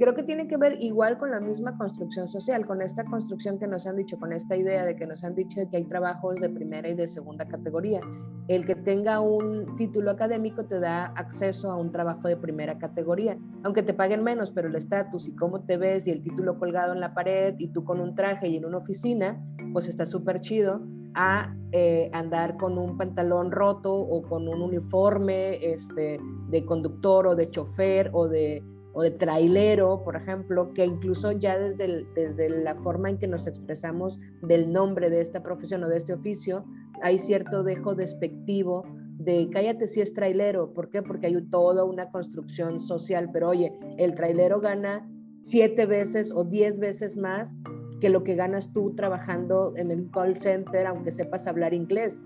creo 0.00 0.14
que 0.14 0.22
tiene 0.22 0.48
que 0.48 0.56
ver 0.56 0.82
igual 0.82 1.18
con 1.18 1.30
la 1.30 1.40
misma 1.40 1.76
construcción 1.76 2.26
social, 2.26 2.64
con 2.64 2.80
esta 2.80 3.04
construcción 3.04 3.58
que 3.58 3.66
nos 3.66 3.86
han 3.86 3.96
dicho, 3.96 4.18
con 4.18 4.32
esta 4.32 4.56
idea 4.56 4.82
de 4.86 4.96
que 4.96 5.06
nos 5.06 5.24
han 5.24 5.34
dicho 5.34 5.60
que 5.70 5.76
hay 5.76 5.84
trabajos 5.84 6.40
de 6.40 6.48
primera 6.48 6.88
y 6.88 6.94
de 6.94 7.06
segunda 7.06 7.46
categoría. 7.46 8.00
El 8.48 8.64
que 8.64 8.76
tenga 8.76 9.20
un 9.20 9.76
título 9.76 10.10
académico 10.10 10.64
te 10.64 10.80
da 10.80 11.12
acceso 11.16 11.70
a 11.70 11.76
un 11.76 11.92
trabajo 11.92 12.28
de 12.28 12.38
primera 12.38 12.78
categoría, 12.78 13.36
aunque 13.62 13.82
te 13.82 13.92
paguen 13.92 14.24
menos, 14.24 14.52
pero 14.52 14.68
el 14.68 14.74
estatus 14.74 15.28
y 15.28 15.36
cómo 15.36 15.64
te 15.64 15.76
ves 15.76 16.08
y 16.08 16.12
el 16.12 16.22
título 16.22 16.58
colgado 16.58 16.94
en 16.94 17.00
la 17.00 17.12
pared 17.12 17.56
y 17.58 17.68
tú 17.68 17.84
con 17.84 18.00
un 18.00 18.14
traje 18.14 18.48
y 18.48 18.56
en 18.56 18.64
una 18.64 18.78
oficina, 18.78 19.38
pues 19.74 19.86
está 19.86 20.06
súper 20.06 20.40
chido 20.40 20.80
a 21.14 21.54
eh, 21.72 22.08
andar 22.14 22.56
con 22.56 22.78
un 22.78 22.96
pantalón 22.96 23.50
roto 23.50 23.94
o 23.94 24.22
con 24.22 24.48
un 24.48 24.62
uniforme 24.62 25.58
este, 25.62 26.18
de 26.48 26.64
conductor 26.64 27.26
o 27.26 27.36
de 27.36 27.50
chofer 27.50 28.10
o 28.14 28.28
de, 28.28 28.62
o 28.92 29.02
de 29.02 29.10
trailero, 29.10 30.02
por 30.02 30.16
ejemplo, 30.16 30.72
que 30.74 30.84
incluso 30.84 31.32
ya 31.32 31.58
desde, 31.58 32.06
desde 32.14 32.50
la 32.50 32.74
forma 32.76 33.10
en 33.10 33.18
que 33.18 33.26
nos 33.26 33.46
expresamos 33.46 34.18
del 34.42 34.72
nombre 34.72 35.10
de 35.10 35.20
esta 35.20 35.42
profesión 35.42 35.84
o 35.84 35.88
de 35.88 35.96
este 35.96 36.12
oficio, 36.12 36.64
hay 37.02 37.18
cierto 37.18 37.62
dejo 37.62 37.94
despectivo 37.94 38.84
de 39.18 39.48
cállate 39.52 39.86
si 39.86 40.00
es 40.00 40.14
trailero. 40.14 40.72
¿Por 40.72 40.90
qué? 40.90 41.02
Porque 41.02 41.26
hay 41.26 41.40
toda 41.50 41.84
una 41.84 42.10
construcción 42.10 42.80
social, 42.80 43.30
pero 43.32 43.50
oye, 43.50 43.72
el 43.98 44.14
trailero 44.14 44.60
gana 44.60 45.08
siete 45.42 45.86
veces 45.86 46.32
o 46.34 46.44
diez 46.44 46.78
veces 46.78 47.16
más 47.16 47.56
que 48.00 48.08
lo 48.08 48.24
que 48.24 48.34
ganas 48.34 48.72
tú 48.72 48.94
trabajando 48.94 49.74
en 49.76 49.90
el 49.90 50.10
call 50.10 50.38
center, 50.38 50.86
aunque 50.86 51.10
sepas 51.10 51.46
hablar 51.46 51.74
inglés. 51.74 52.22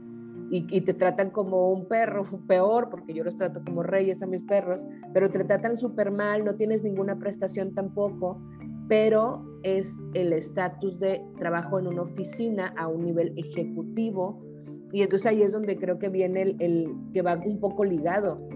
Y, 0.50 0.82
te 0.82 0.94
tratan 0.94 1.30
como 1.30 1.72
un 1.72 1.88
perro, 1.88 2.24
peor, 2.46 2.88
porque 2.88 3.12
yo 3.12 3.24
los 3.24 3.36
trato 3.36 3.62
como 3.64 3.82
reyes 3.82 4.22
a 4.22 4.26
mis 4.26 4.44
perros, 4.44 4.84
pero 5.12 5.28
te 5.28 5.42
tratan 5.42 5.76
súper 5.76 6.12
mal, 6.12 6.44
no 6.44 6.54
tienes 6.54 6.82
ninguna 6.82 7.18
prestación 7.18 7.74
tampoco, 7.74 8.40
pero 8.88 9.42
es 9.62 9.92
el 10.12 10.32
estatus 10.32 11.00
de 11.00 11.24
trabajo 11.38 11.78
en 11.78 11.88
una 11.88 12.02
oficina 12.02 12.72
a 12.76 12.86
un 12.86 13.04
nivel 13.04 13.32
ejecutivo. 13.36 14.44
Y 14.92 15.02
entonces 15.02 15.26
ahí 15.26 15.42
es 15.42 15.52
donde 15.52 15.76
creo 15.76 15.98
que 15.98 16.08
viene 16.08 16.42
el, 16.42 16.56
el 16.60 16.94
que 17.12 17.22
va 17.22 17.36
un 17.44 17.58
poco 17.58 17.84
ligado. 17.84 18.46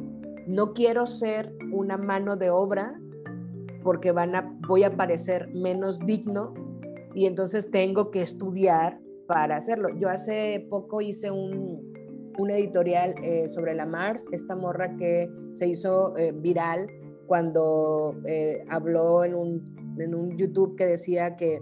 No 0.47 0.75
quiero 0.75 1.06
ser 1.06 1.52
una 1.73 1.97
mano 1.97 2.37
de 2.37 2.50
obra 2.50 2.94
porque 3.82 4.12
van 4.12 4.35
a, 4.35 4.56
voy 4.68 4.85
a 4.85 4.97
parecer 4.97 5.49
menos 5.54 5.99
digno 6.00 6.54
y 7.14 7.26
entonces 7.26 7.70
tengo 7.70 8.11
que 8.11 8.23
estudiar 8.23 9.00
para 9.28 9.56
hacerlo. 9.56 9.90
Yo 10.00 10.08
hace 10.08 10.66
poco 10.68 11.00
hice 11.00 11.30
un, 11.30 11.92
un 12.38 12.50
editorial 12.50 13.14
eh, 13.23 13.49
sobre 13.49 13.75
la 13.75 13.87
Mars, 13.87 14.26
esta 14.32 14.56
morra 14.56 14.97
que 14.97 15.30
se 15.52 15.68
hizo 15.68 16.16
eh, 16.16 16.32
viral 16.32 16.88
cuando 17.26 18.16
eh, 18.25 18.64
habló 18.70 19.23
en 19.23 19.35
un, 19.35 19.97
en 20.00 20.14
un 20.14 20.37
YouTube 20.37 20.76
que 20.76 20.87
decía 20.87 21.37
que 21.37 21.61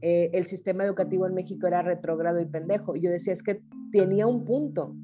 el 0.00 0.44
sistema 0.46 0.84
educativo 0.84 1.26
en 1.26 1.34
México 1.34 1.66
era 1.66 1.82
retrógrado 1.82 2.40
y 2.40 2.46
pendejo. 2.46 2.94
Y 2.94 3.00
yo 3.00 3.10
decía, 3.10 3.32
es 3.32 3.42
que 3.42 3.60
tenía 3.90 4.28
un 4.28 4.44
punto 4.44 4.94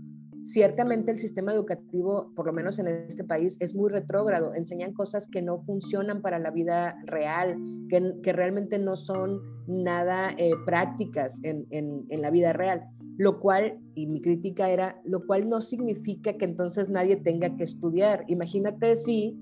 ciertamente 0.45 1.11
el 1.11 1.19
sistema 1.19 1.53
educativo, 1.53 2.31
por 2.37 2.47
lo 2.47 2.53
menos 2.53 2.79
en 2.79 2.89
este 2.89 3.25
país, 3.25 3.57
es 3.61 3.75
muy 3.75 3.91
retrógrado. 3.91 4.55
Enseñan 4.55 4.93
cosas 4.93 5.27
que 5.29 5.43
no 5.43 5.59
funcionan 5.59 6.21
para 6.21 6.39
la 6.39 6.51
vida 6.51 6.97
real, 7.07 7.57
que, 7.89 8.33
realmente 8.33 8.79
no 8.79 8.95
son 8.95 9.41
nada 9.67 10.31
eh, 10.37 10.53
prácticas 10.65 11.41
en, 11.43 11.67
en 11.71 12.23
la 12.23 12.31
vida 12.31 12.53
real. 12.53 12.89
Lo 13.17 13.39
cual, 13.39 13.79
y 13.95 14.07
mi 14.07 14.21
crítica 14.21 14.71
era, 14.71 15.01
lo 15.05 15.25
cual 15.27 15.49
no 15.49 15.61
significa 15.61 16.33
que 16.33 16.45
entonces 16.45 16.89
nadie 16.89 17.17
tenga 17.17 17.57
que 17.57 17.63
estudiar. 17.63 18.25
Imagínate 18.27 18.97
si 18.97 19.39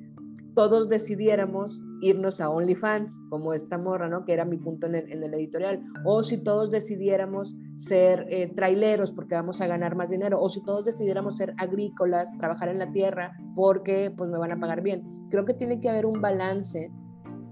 todos 0.54 0.88
decidiéramos 0.88 1.80
irnos 2.02 2.40
a 2.40 2.50
OnlyFans, 2.50 3.20
como 3.30 3.54
esta 3.54 3.78
morra, 3.78 4.08
¿no? 4.08 4.24
Que 4.24 4.32
era 4.32 4.44
mi 4.44 4.56
punto 4.56 4.86
en 4.86 4.96
el, 4.96 5.34
editorial. 5.34 5.82
O 6.04 6.22
si 6.22 6.36
todos 6.38 6.70
decidiéramos 6.70 7.56
ser 7.76 8.26
eh, 8.28 8.52
traileros 8.54 9.12
porque 9.12 9.34
vamos 9.34 9.60
a 9.60 9.66
ganar 9.66 9.96
más 9.96 10.10
dinero. 10.10 10.40
O 10.40 10.48
si 10.48 10.62
todos 10.62 10.84
decidiéramos 10.84 11.36
ser 11.36 11.54
agrícolas, 11.58 12.36
trabajar 12.36 12.68
en 12.68 12.78
la 12.78 12.90
tierra 12.92 13.36
porque 13.54 14.12
pues 14.16 14.30
me 14.30 14.38
van 14.38 14.52
a 14.52 14.60
pagar 14.60 14.82
bien. 14.82 15.28
Creo 15.30 15.44
que 15.44 15.54
tiene 15.54 15.80
que 15.80 15.88
haber 15.88 16.06
un 16.06 16.20
balance 16.20 16.90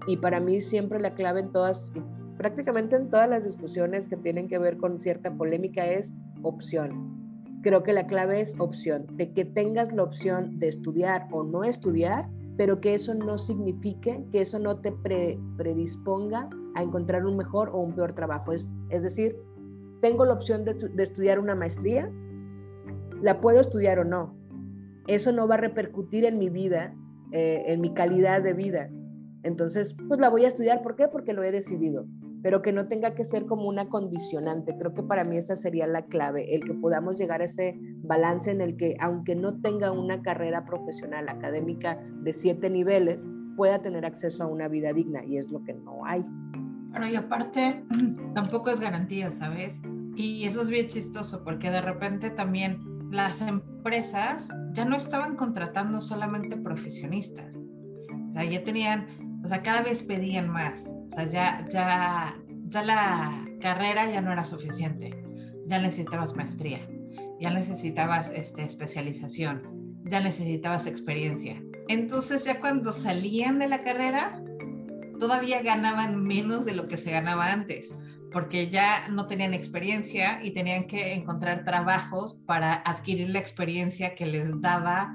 y 0.05 0.17
para 0.17 0.39
mí 0.39 0.59
siempre 0.59 0.99
la 0.99 1.15
clave 1.15 1.39
en 1.39 1.51
todas, 1.51 1.93
prácticamente 2.41 2.95
en 2.95 3.11
todas 3.11 3.29
las 3.29 3.43
discusiones 3.45 4.07
que 4.07 4.17
tienen 4.17 4.47
que 4.47 4.57
ver 4.57 4.77
con 4.77 4.97
cierta 4.97 5.31
polémica 5.31 5.85
es 5.85 6.15
opción. 6.41 7.61
Creo 7.61 7.83
que 7.83 7.93
la 7.93 8.07
clave 8.07 8.41
es 8.41 8.59
opción, 8.59 9.05
de 9.15 9.31
que 9.31 9.45
tengas 9.45 9.93
la 9.93 10.01
opción 10.01 10.57
de 10.57 10.67
estudiar 10.67 11.27
o 11.31 11.43
no 11.43 11.63
estudiar 11.63 12.27
pero 12.57 12.81
que 12.81 12.93
eso 12.93 13.13
no 13.13 13.37
signifique, 13.37 14.23
que 14.31 14.41
eso 14.41 14.59
no 14.59 14.81
te 14.81 14.91
predisponga 14.91 16.49
a 16.75 16.83
encontrar 16.83 17.25
un 17.25 17.37
mejor 17.37 17.69
o 17.69 17.77
un 17.79 17.95
peor 17.95 18.13
trabajo. 18.13 18.51
Es, 18.51 18.69
es 18.89 19.03
decir, 19.03 19.35
tengo 20.01 20.25
la 20.25 20.33
opción 20.33 20.65
de, 20.65 20.75
estudiar 21.01 21.39
una 21.39 21.55
maestría, 21.55 22.11
la 23.21 23.39
puedo 23.39 23.61
estudiar 23.61 23.99
o 23.99 24.03
no. 24.03 24.35
Eso 25.07 25.31
no 25.31 25.47
va 25.47 25.55
a 25.55 25.59
repercutir 25.59 26.25
en 26.25 26.39
mi 26.39 26.49
vida, 26.49 26.93
eh, 27.31 27.63
en 27.67 27.81
mi 27.81 27.93
calidad 27.93 28.41
de 28.41 28.53
vida. 28.53 28.89
Entonces, 29.43 29.95
pues 30.07 30.19
la 30.19 30.29
voy 30.29 30.45
a 30.45 30.47
estudiar. 30.47 30.81
¿Por 30.83 30.95
qué? 30.95 31.07
Porque 31.07 31.33
lo 31.33 31.43
he 31.43 31.51
decidido 31.51 32.05
pero 32.43 32.61
que 32.61 32.71
no 32.71 32.87
tenga 32.87 33.13
que 33.13 33.23
ser 33.23 33.45
como 33.45 33.67
una 33.67 33.89
condicionante. 33.89 34.75
Creo 34.77 34.93
que 34.93 35.03
para 35.03 35.23
mí 35.23 35.37
esa 35.37 35.55
sería 35.55 35.87
la 35.87 36.05
clave, 36.05 36.55
el 36.55 36.63
que 36.63 36.73
podamos 36.73 37.17
llegar 37.17 37.41
a 37.41 37.45
ese 37.45 37.77
balance 38.03 38.51
en 38.51 38.61
el 38.61 38.77
que, 38.77 38.97
aunque 38.99 39.35
no 39.35 39.61
tenga 39.61 39.91
una 39.91 40.21
carrera 40.21 40.65
profesional 40.65 41.29
académica 41.29 41.99
de 42.23 42.33
siete 42.33 42.69
niveles, 42.69 43.27
pueda 43.55 43.81
tener 43.81 44.05
acceso 44.05 44.43
a 44.43 44.47
una 44.47 44.67
vida 44.67 44.93
digna 44.93 45.23
y 45.25 45.37
es 45.37 45.51
lo 45.51 45.63
que 45.63 45.73
no 45.73 46.05
hay. 46.05 46.25
Bueno, 46.89 47.07
y 47.07 47.15
aparte, 47.15 47.85
tampoco 48.33 48.69
es 48.69 48.79
garantía, 48.79 49.31
¿sabes? 49.31 49.81
Y 50.15 50.43
eso 50.45 50.61
es 50.61 50.69
bien 50.69 50.89
chistoso 50.89 51.43
porque 51.43 51.71
de 51.71 51.81
repente 51.81 52.31
también 52.31 52.79
las 53.11 53.41
empresas 53.41 54.49
ya 54.73 54.85
no 54.85 54.95
estaban 54.95 55.35
contratando 55.35 56.01
solamente 56.01 56.57
profesionistas. 56.57 57.55
O 58.29 58.33
sea, 58.33 58.43
ya 58.45 58.63
tenían 58.63 59.07
o 59.43 59.47
sea, 59.47 59.61
cada 59.63 59.81
vez 59.81 60.03
pedían 60.03 60.49
más. 60.49 60.93
O 61.11 61.15
sea, 61.15 61.27
ya, 61.29 61.65
ya, 61.71 62.35
ya 62.67 62.83
la 62.83 63.45
carrera 63.59 64.09
ya 64.09 64.21
no 64.21 64.31
era 64.31 64.45
suficiente. 64.45 65.23
Ya 65.67 65.79
necesitabas 65.79 66.35
maestría, 66.35 66.87
ya 67.39 67.49
necesitabas 67.51 68.31
este, 68.31 68.63
especialización, 68.63 70.01
ya 70.03 70.19
necesitabas 70.19 70.85
experiencia. 70.85 71.61
Entonces 71.87 72.43
ya 72.43 72.59
cuando 72.59 72.93
salían 72.93 73.59
de 73.59 73.67
la 73.67 73.83
carrera, 73.83 74.41
todavía 75.19 75.61
ganaban 75.61 76.23
menos 76.23 76.65
de 76.65 76.73
lo 76.73 76.87
que 76.87 76.97
se 76.97 77.11
ganaba 77.11 77.51
antes, 77.51 77.95
porque 78.31 78.69
ya 78.69 79.07
no 79.09 79.27
tenían 79.27 79.53
experiencia 79.53 80.43
y 80.43 80.51
tenían 80.51 80.85
que 80.85 81.13
encontrar 81.13 81.63
trabajos 81.63 82.41
para 82.45 82.73
adquirir 82.73 83.29
la 83.29 83.39
experiencia 83.39 84.15
que 84.15 84.25
les 84.25 84.59
daba, 84.61 85.13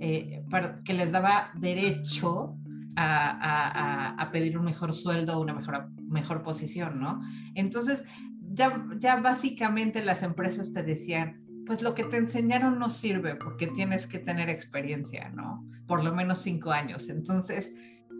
eh, 0.00 0.42
que 0.84 0.94
les 0.94 1.12
daba 1.12 1.52
derecho 1.54 2.56
a, 2.96 4.28
pedir 4.32 4.56
un 4.58 4.64
mejor 4.64 4.94
sueldo, 4.94 5.40
una 5.40 5.52
mejor, 5.52 5.90
mejor 6.08 6.42
posición, 6.42 7.00
¿no? 7.00 7.20
Entonces, 7.54 8.04
ya, 8.52 8.86
ya 8.98 9.16
básicamente 9.16 10.04
las 10.04 10.22
empresas 10.22 10.72
te 10.72 10.82
decían, 10.82 11.42
pues 11.66 11.82
lo 11.82 11.94
que 11.94 12.04
te 12.04 12.16
enseñaron 12.16 12.78
no 12.78 12.90
sirve 12.90 13.36
porque 13.36 13.66
tienes 13.66 14.06
que 14.06 14.18
tener 14.18 14.48
experiencia, 14.48 15.30
¿no? 15.30 15.64
Por 15.86 16.02
lo 16.02 16.14
menos 16.14 16.40
cinco 16.40 16.72
años. 16.72 17.08
Entonces, 17.08 17.72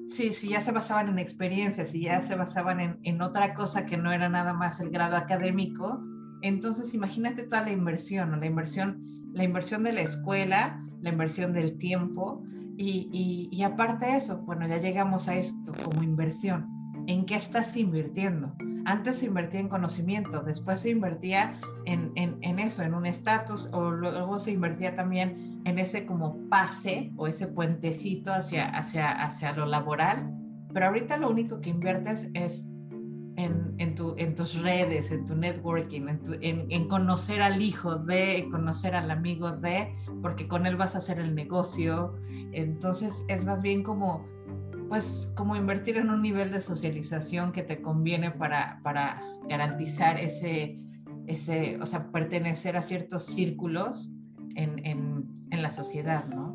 sí, 0.09 0.33
si 0.33 0.51
ya 0.51 0.61
se 0.61 0.73
basaban 0.73 1.09
en 1.09 1.19
experiencias, 1.19 1.91
si 1.91 2.03
ya 2.03 2.21
se 2.21 2.35
basaban 2.35 2.81
en, 2.81 2.99
en 3.03 3.21
otra 3.23 3.55
cosa 3.55 3.87
que 3.87 3.97
no 3.97 4.13
era 4.13 4.29
nada 4.29 4.53
más 4.53 4.81
el 4.81 4.91
grado 4.91 5.17
académico, 5.17 6.03
entonces 6.43 6.93
imagínate 6.95 7.45
toda 7.45 7.63
la 7.63 7.73
inversión, 7.73 8.39
la 8.39 8.47
inversión, 8.47 9.31
la 9.33 9.45
inversión 9.45 9.83
de 9.83 9.93
la 9.93 10.03
escuela, 10.03 10.83
la 11.01 11.11
inversión 11.11 11.53
del 11.53 11.79
tiempo, 11.79 12.45
y, 12.77 13.63
aparte 13.63 14.07
de 14.07 14.17
eso, 14.17 14.43
bueno, 14.43 14.67
ya 14.67 14.79
llegamos 14.79 15.29
a 15.29 15.37
esto 15.37 15.73
como 15.85 16.03
inversión. 16.03 16.69
¿En 17.07 17.27
qué 17.27 17.35
estás 17.35 17.77
invirtiendo? 17.77 18.55
Antes 18.85 19.19
se 19.19 19.27
invertía 19.27 19.61
en 19.61 19.69
conocimiento, 19.69 20.43
después 20.43 20.81
se 20.81 20.91
invertía 20.91 21.61
en, 21.85 22.13
en, 22.17 22.59
eso, 22.59 22.83
en 22.83 22.95
un 22.95 23.07
estatus, 23.07 23.71
o 23.73 23.91
luego 23.91 24.39
se 24.39 24.53
invertía 24.53 24.97
también 24.97 25.63
en 25.65 25.79
ese 25.79 26.07
como 26.07 26.49
pase 26.49 27.13
o 27.17 27.27
ese 27.27 27.47
puentecito 27.47 28.33
hacia, 28.33 28.69
hacia, 28.69 29.11
hacia 29.11 29.53
lo 29.53 29.67
laboral. 29.67 30.35
Pero 30.73 30.87
ahorita 30.87 31.17
lo 31.19 31.31
único 31.31 31.61
que 31.61 31.71
inviertes 31.71 32.31
es 32.35 32.72
en, 33.37 33.75
en, 33.79 33.95
tu, 33.95 34.15
en 34.19 34.35
tus 34.35 34.61
redes, 34.61 35.11
en 35.11 35.27
tu 35.27 35.35
networking, 35.35 36.03
en, 36.41 36.67
en, 36.71 36.89
conocer 36.89 37.41
al 37.43 37.63
hijo 37.63 37.97
de, 37.97 38.47
conocer 38.51 38.95
al 38.95 39.11
amigo 39.11 39.53
de, 39.53 39.95
porque 40.21 40.49
con 40.49 40.67
él 40.67 40.77
vas 40.77 40.95
a 40.95 40.99
hacer 40.99 41.19
el 41.19 41.35
negocio. 41.35 42.15
Entonces 42.53 43.25
es 43.29 43.45
más 43.45 43.63
bien 43.63 43.83
como, 43.83 44.27
pues, 44.89 45.33
como 45.37 45.57
invertir 45.57 45.97
en 45.97 46.11
un 46.11 46.23
nivel 46.23 46.51
de 46.51 46.61
socialización 46.61 47.53
que 47.53 47.63
te 47.63 47.81
conviene 47.81 48.31
para, 48.31 48.81
para 48.83 49.23
garantizar 49.49 50.19
ese, 50.21 50.79
ese, 51.27 51.79
o 51.81 51.87
sea, 51.87 52.11
pertenecer 52.13 52.77
a 52.77 52.83
ciertos 52.83 53.25
círculos 53.25 54.13
en, 54.55 54.85
en, 54.85 55.47
en 55.51 55.63
la 55.63 55.71
sociedad, 55.71 56.27
¿no? 56.29 56.52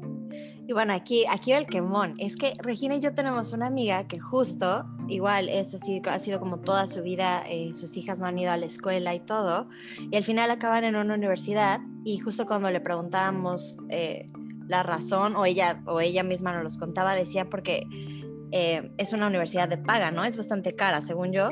Y 0.67 0.73
bueno, 0.73 0.93
aquí, 0.93 1.25
aquí 1.29 1.53
el 1.53 1.65
quemón. 1.65 2.13
Es 2.17 2.35
que 2.35 2.53
Regina 2.61 2.95
y 2.95 2.99
yo 2.99 3.13
tenemos 3.13 3.53
una 3.53 3.67
amiga 3.67 4.05
que 4.07 4.19
justo, 4.19 4.85
igual, 5.07 5.47
es 5.47 5.73
así, 5.73 6.01
ha 6.05 6.19
sido 6.19 6.41
como 6.41 6.59
toda 6.59 6.87
su 6.87 7.01
vida, 7.01 7.43
eh, 7.47 7.73
sus 7.73 7.95
hijas 7.95 8.19
no 8.19 8.25
han 8.25 8.37
ido 8.37 8.51
a 8.51 8.57
la 8.57 8.65
escuela 8.65 9.15
y 9.15 9.21
todo, 9.21 9.69
y 10.11 10.17
al 10.17 10.25
final 10.25 10.51
acaban 10.51 10.83
en 10.83 10.97
una 10.97 11.13
universidad 11.13 11.79
y 12.03 12.17
justo 12.19 12.45
cuando 12.45 12.69
le 12.69 12.81
preguntábamos 12.81 13.77
eh, 13.89 14.27
la 14.67 14.83
razón, 14.83 15.37
o 15.37 15.45
ella, 15.45 15.81
o 15.85 16.01
ella 16.01 16.23
misma 16.23 16.51
nos 16.51 16.63
los 16.63 16.77
contaba, 16.77 17.15
decía 17.15 17.49
porque 17.49 17.87
eh, 18.51 18.91
es 18.97 19.13
una 19.13 19.27
universidad 19.27 19.69
de 19.69 19.77
paga, 19.77 20.11
¿no? 20.11 20.25
Es 20.25 20.35
bastante 20.35 20.75
cara, 20.75 21.01
según 21.01 21.31
yo. 21.31 21.49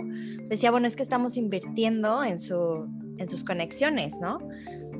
Decía, 0.50 0.72
bueno, 0.72 0.88
es 0.88 0.98
que 0.98 1.04
estamos 1.04 1.38
invirtiendo 1.38 2.22
en 2.22 2.38
su 2.38 2.86
en 3.18 3.28
sus 3.28 3.46
conexiones, 3.46 4.16
¿no? 4.22 4.40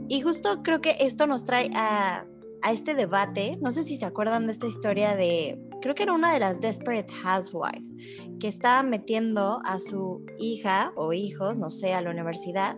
Y 0.08 0.22
justo 0.22 0.64
creo 0.64 0.82
que 0.82 0.96
esto 1.00 1.28
nos 1.28 1.46
trae 1.46 1.70
a, 1.76 2.26
a 2.66 2.72
este 2.72 2.96
debate, 2.96 3.60
no 3.62 3.72
sé 3.72 3.84
si 3.84 3.96
se 3.96 4.06
acuerdan 4.06 4.48
de 4.48 4.52
esta 4.52 4.66
historia 4.66 5.16
de, 5.16 5.60
creo 5.84 5.94
que 5.94 6.02
era 6.02 6.14
una 6.14 6.34
de 6.34 6.40
las 6.40 6.60
Desperate 6.60 7.14
Housewives, 7.14 7.94
que 8.40 8.48
estaba 8.48 8.82
metiendo 8.82 9.62
a 9.64 9.78
su 9.78 10.26
hija 10.40 10.92
o 10.96 11.14
hijos, 11.14 11.60
no 11.60 11.70
sé, 11.70 11.94
a 11.94 12.02
la 12.02 12.10
universidad 12.10 12.76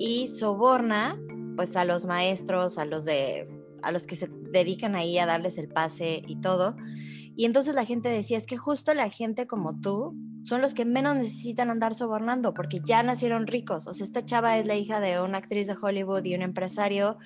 y 0.00 0.26
soborna 0.26 1.16
pues 1.54 1.76
a 1.76 1.84
los 1.84 2.06
maestros, 2.06 2.76
a 2.76 2.84
los 2.86 3.04
de 3.04 3.46
a 3.84 3.92
los 3.92 4.08
que 4.08 4.16
se 4.16 4.28
dedican 4.50 4.96
ahí 4.96 5.16
a 5.18 5.26
darles 5.26 5.58
el 5.58 5.68
pase 5.68 6.22
y 6.26 6.40
todo. 6.40 6.74
Y 7.36 7.44
entonces 7.44 7.76
la 7.76 7.84
gente 7.84 8.08
decía, 8.08 8.36
es 8.36 8.46
que 8.46 8.56
justo 8.56 8.94
la 8.94 9.10
gente 9.10 9.46
como 9.46 9.78
tú 9.78 10.16
son 10.42 10.60
los 10.60 10.74
que 10.74 10.84
menos 10.84 11.14
necesitan 11.14 11.70
andar 11.70 11.94
sobornando 11.94 12.52
porque 12.52 12.80
ya 12.84 13.02
nacieron 13.04 13.46
ricos. 13.46 13.86
O 13.86 13.94
sea, 13.94 14.06
esta 14.06 14.24
chava 14.24 14.58
es 14.58 14.66
la 14.66 14.74
hija 14.74 14.98
de 14.98 15.20
una 15.20 15.38
actriz 15.38 15.68
de 15.68 15.76
Hollywood 15.80 16.24
y 16.24 16.34
un 16.34 16.42
empresario 16.42 17.18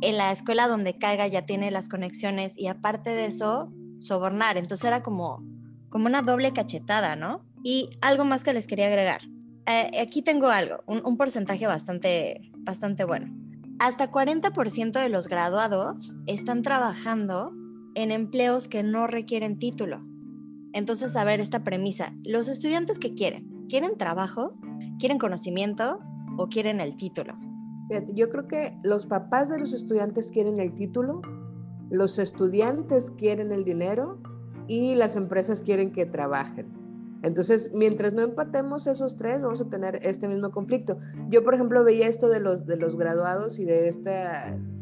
en 0.00 0.16
la 0.16 0.32
escuela 0.32 0.68
donde 0.68 0.98
caiga 0.98 1.26
ya 1.26 1.46
tiene 1.46 1.70
las 1.70 1.88
conexiones 1.88 2.56
y 2.56 2.68
aparte 2.68 3.10
de 3.10 3.26
eso, 3.26 3.72
sobornar. 4.00 4.56
Entonces 4.56 4.84
era 4.84 5.02
como, 5.02 5.44
como 5.88 6.06
una 6.06 6.22
doble 6.22 6.52
cachetada, 6.52 7.16
¿no? 7.16 7.44
Y 7.62 7.90
algo 8.00 8.24
más 8.24 8.44
que 8.44 8.52
les 8.52 8.66
quería 8.66 8.86
agregar. 8.86 9.20
Eh, 9.66 10.00
aquí 10.00 10.22
tengo 10.22 10.48
algo, 10.48 10.82
un, 10.86 11.16
porcentaje 11.16 11.66
bastante, 11.66 12.50
bastante 12.58 13.04
bueno. 13.04 13.32
Hasta 13.78 14.10
40% 14.10 14.92
de 14.92 15.08
los 15.08 15.28
graduados 15.28 16.14
están 16.26 16.62
trabajando 16.62 17.52
en 17.94 18.10
empleos 18.10 18.68
que 18.68 18.82
no 18.82 19.06
requieren 19.06 19.58
título. 19.58 20.02
Entonces, 20.72 21.16
a 21.16 21.24
ver 21.24 21.40
esta 21.40 21.64
premisa, 21.64 22.14
los 22.24 22.48
estudiantes 22.48 22.98
que 22.98 23.14
quieren, 23.14 23.66
¿quieren 23.68 23.96
trabajo? 23.96 24.54
¿Quieren 24.98 25.18
conocimiento? 25.18 25.98
¿O 26.36 26.48
quieren 26.48 26.80
el 26.80 26.96
título? 26.96 27.38
Yo 28.12 28.30
creo 28.30 28.46
que 28.46 28.76
los 28.82 29.06
papás 29.06 29.48
de 29.48 29.58
los 29.58 29.72
estudiantes 29.72 30.30
quieren 30.30 30.60
el 30.60 30.74
título, 30.74 31.22
los 31.90 32.18
estudiantes 32.18 33.10
quieren 33.10 33.50
el 33.52 33.64
dinero 33.64 34.18
y 34.68 34.94
las 34.94 35.16
empresas 35.16 35.62
quieren 35.62 35.90
que 35.90 36.06
trabajen. 36.06 36.80
Entonces, 37.22 37.70
mientras 37.74 38.14
no 38.14 38.22
empatemos 38.22 38.86
esos 38.86 39.16
tres, 39.16 39.42
vamos 39.42 39.60
a 39.60 39.68
tener 39.68 39.98
este 40.02 40.26
mismo 40.26 40.50
conflicto. 40.50 40.98
Yo, 41.28 41.44
por 41.44 41.54
ejemplo, 41.54 41.84
veía 41.84 42.06
esto 42.06 42.28
de 42.28 42.40
los, 42.40 42.66
de 42.66 42.76
los 42.76 42.96
graduados 42.96 43.58
y 43.58 43.64
de 43.64 43.88
este 43.88 44.22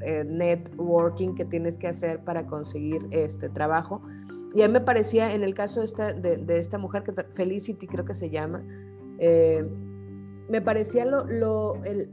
eh, 0.03 0.25
networking 0.25 1.35
que 1.35 1.45
tienes 1.45 1.79
que 1.79 1.89
hacer 1.89 2.23
para 2.23 2.47
conseguir 2.47 3.09
este 3.11 3.49
trabajo. 3.49 4.03
Y 4.55 4.63
a 4.63 4.69
mí 4.69 4.73
me 4.73 4.81
parecía, 4.81 5.35
en 5.35 5.43
el 5.43 5.53
caso 5.53 5.81
de 5.81 5.87
esta, 5.87 6.13
de, 6.13 6.59
esta 6.59 6.79
mujer, 6.79 7.03
que 7.03 7.13
Felicity 7.13 7.87
creo 7.87 8.05
que 8.05 8.15
se 8.15 8.31
llama, 8.31 8.63
eh, 9.19 9.69
me 10.49 10.63
parecía 10.63 11.05
lo, 11.05 11.27
lo, 11.27 11.83
el, 11.85 12.09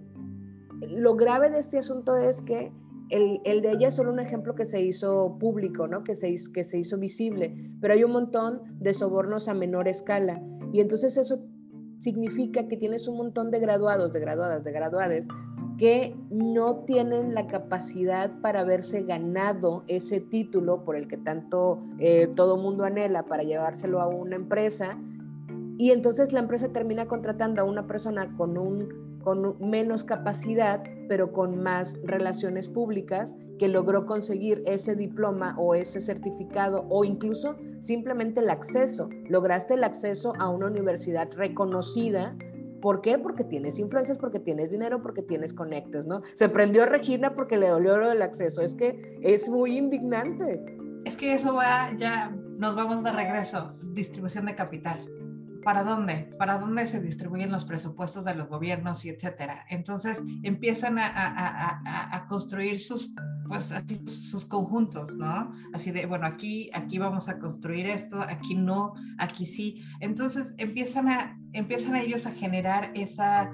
lo 0.82 1.16
grave 1.16 1.50
de 1.50 1.60
este 1.60 1.78
asunto 1.78 2.16
es 2.16 2.42
que 2.42 2.72
el, 3.10 3.42
de 3.44 3.72
ella 3.72 3.90
es 3.90 3.96
solo 3.96 4.12
un 4.12 4.20
ejemplo 4.20 4.56
que 4.56 4.66
se 4.66 4.82
hizo 4.82 5.38
público, 5.40 5.88
¿no? 5.88 6.04
que, 6.04 6.16
se 6.16 6.30
hizo, 6.30 6.52
que 6.52 6.64
se 6.64 6.80
hizo 6.80 6.98
visible, 6.98 7.56
pero 7.80 7.94
hay 7.94 8.04
un 8.04 8.12
montón 8.12 8.62
de 8.80 8.94
sobornos 8.94 9.48
a 9.48 9.54
menor 9.54 9.88
escala. 9.88 10.42
Y 10.74 10.82
entonces 10.82 11.18
eso 11.18 11.46
significa 12.00 12.68
que 12.68 12.78
tienes 12.78 13.08
un 13.08 13.18
montón 13.18 13.52
de 13.52 13.60
graduados, 13.60 14.12
de 14.12 14.20
graduadas, 14.20 14.64
de 14.64 14.72
graduades, 14.72 15.28
que 15.78 16.16
no 16.30 16.86
tienen 16.86 17.34
la 17.34 17.48
capacidad 17.48 18.32
para 18.42 18.62
haberse 18.62 19.04
ganado 19.04 19.84
ese 19.88 20.22
título 20.22 20.84
por 20.84 20.96
el 20.96 21.08
que 21.08 21.18
tanto 21.18 21.84
eh, 22.00 22.28
todo 22.36 22.58
mundo 22.58 22.86
anhela 22.86 23.26
para 23.26 23.44
llevárselo 23.44 24.02
a 24.02 24.08
una 24.08 24.36
empresa. 24.36 24.98
Y 25.78 25.92
entonces 25.92 26.32
la 26.32 26.40
empresa 26.40 26.72
termina 26.72 27.08
contratando 27.08 27.62
a 27.62 27.66
una 27.66 27.88
persona 27.88 28.36
con 28.38 28.58
un 28.58 29.05
con 29.26 29.58
menos 29.60 30.04
capacidad, 30.04 30.84
pero 31.10 31.34
con 31.34 31.62
más 31.62 31.98
relaciones 32.04 32.70
públicas, 32.70 33.36
que 33.58 33.68
logró 33.68 34.06
conseguir 34.06 34.62
ese 34.68 34.96
diploma 34.96 35.56
o 35.58 35.76
ese 35.76 36.00
certificado 36.00 36.86
o 36.90 37.04
incluso 37.04 37.58
simplemente 37.80 38.40
el 38.40 38.50
acceso. 38.50 39.10
Lograste 39.28 39.74
el 39.74 39.84
acceso 39.84 40.34
a 40.40 40.50
una 40.50 40.68
universidad 40.68 41.30
reconocida. 41.34 42.38
¿Por 42.82 43.02
qué? 43.02 43.18
Porque 43.18 43.44
tienes 43.44 43.80
influencias, 43.80 44.20
porque 44.20 44.40
tienes 44.40 44.70
dinero, 44.70 45.02
porque 45.02 45.24
tienes 45.24 45.54
conectes, 45.54 46.06
¿no? 46.06 46.22
Se 46.36 46.48
prendió 46.48 46.86
Regina 46.86 47.34
porque 47.34 47.58
le 47.58 47.70
dolió 47.70 47.98
lo 47.98 48.10
del 48.10 48.22
acceso. 48.22 48.62
Es 48.62 48.76
que 48.76 49.18
es 49.24 49.50
muy 49.50 49.76
indignante. 49.76 50.64
Es 51.04 51.18
que 51.18 51.34
eso 51.34 51.56
va, 51.56 51.92
ya 51.98 52.30
nos 52.60 52.76
vamos 52.76 53.04
de 53.04 53.12
regreso, 53.12 53.74
distribución 53.82 54.46
de 54.46 54.56
capital. 54.56 55.00
¿Para 55.66 55.84
dónde? 55.84 56.30
¿Para 56.38 56.60
dónde 56.60 56.86
se 56.86 57.02
distribuyen 57.02 57.52
los 57.52 57.66
presupuestos 57.66 58.24
de 58.24 58.36
los 58.36 58.48
gobiernos 58.48 59.04
y 59.04 59.10
etcétera? 59.10 59.66
Entonces 59.68 60.22
empiezan 60.44 60.98
a, 61.00 62.26
construir 62.30 62.80
sus, 62.80 63.14
pues, 63.48 63.74
sus 64.06 64.46
conjuntos, 64.46 65.18
¿no? 65.18 65.52
Así 65.74 65.92
de, 65.92 66.06
bueno, 66.06 66.28
aquí, 66.28 66.70
aquí 66.72 67.00
vamos 67.00 67.30
a 67.30 67.40
construir 67.40 67.88
esto, 67.88 68.22
aquí 68.22 68.54
no, 68.54 68.94
aquí 69.18 69.48
sí. 69.48 69.82
Entonces 70.02 70.54
empiezan 70.60 71.10
a, 71.10 71.36
empiezan 71.52 71.96
a 71.96 72.02
ellos 72.04 72.28
a 72.28 72.32
generar 72.32 72.92
esa, 72.94 73.52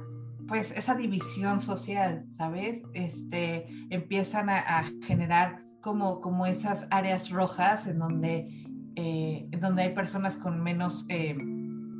pues, 0.50 0.74
esa 0.76 0.96
división 0.96 1.62
social, 1.62 2.26
¿sabes? 2.32 2.84
Este, 2.94 3.68
empiezan 3.90 4.50
a, 4.50 4.84
generar 5.04 5.64
como, 5.80 6.20
como 6.20 6.46
esas 6.46 6.88
áreas 6.92 7.30
rojas 7.30 7.88
en 7.88 8.00
donde, 8.00 8.66
eh, 8.98 9.48
en 9.50 9.60
donde 9.62 9.84
hay 9.84 9.96
personas 9.96 10.36
con 10.36 10.62
menos... 10.62 11.06
Eh, 11.08 11.38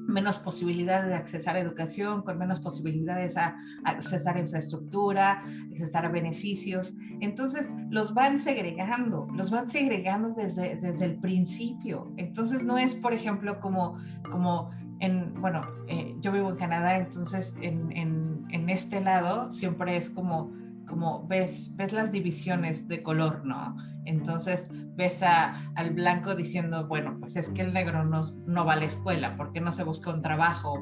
menos 0.08 0.40
posibilidades 0.40 1.08
de 1.08 1.16
accesar 1.16 1.56
a 1.56 1.60
educación, 1.60 2.22
con 2.24 2.38
menos 2.38 2.60
posibilidades 2.60 3.38
a, 3.38 3.56
accesar 3.84 4.38
a 4.38 4.40
infraestructura, 4.40 5.44
accesar 5.72 6.06
a 6.06 6.10
beneficios. 6.10 6.94
Entonces, 7.20 7.72
los 7.90 8.14
van 8.14 8.40
segregando, 8.40 9.28
los 9.34 9.52
van 9.52 9.70
segregando 9.70 10.34
desde, 10.34 10.78
desde 10.78 11.06
el 11.06 11.16
principio. 11.20 12.12
Entonces, 12.18 12.64
no 12.64 12.78
es, 12.78 12.96
por 12.96 13.14
ejemplo, 13.14 13.60
como, 13.60 13.98
como 14.30 14.72
en, 15.00 15.34
bueno, 15.42 15.66
eh, 15.88 16.16
yo 16.20 16.32
vivo 16.32 16.50
en 16.50 16.58
Canadá, 16.58 16.98
entonces 16.98 17.56
en, 17.62 17.92
en, 17.92 18.46
en, 18.50 18.70
este 18.70 19.02
lado 19.02 19.52
siempre 19.52 19.98
es 19.98 20.10
como, 20.10 20.52
como 20.88 21.28
ves, 21.28 21.74
ves 21.76 21.92
las 21.92 22.12
divisiones 22.12 22.88
de 22.88 23.02
color, 23.02 23.44
¿no? 23.44 23.76
Entonces, 24.06 24.68
ves 24.96 25.24
al 25.24 25.92
blanco 25.92 26.36
diciendo, 26.36 26.88
bueno, 26.88 27.18
pues 27.20 27.36
es 27.36 27.50
que 27.50 27.62
el 27.62 27.74
negro 27.74 28.04
no, 28.04 28.32
no 28.46 28.66
va 28.66 28.74
a 28.74 28.78
la 28.78 28.86
escuela, 28.86 29.36
porque 29.38 29.62
no 29.62 29.72
se 29.72 29.84
busca 29.84 30.12
un 30.12 30.22
trabajo? 30.22 30.78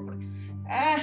Ah, 0.68 0.98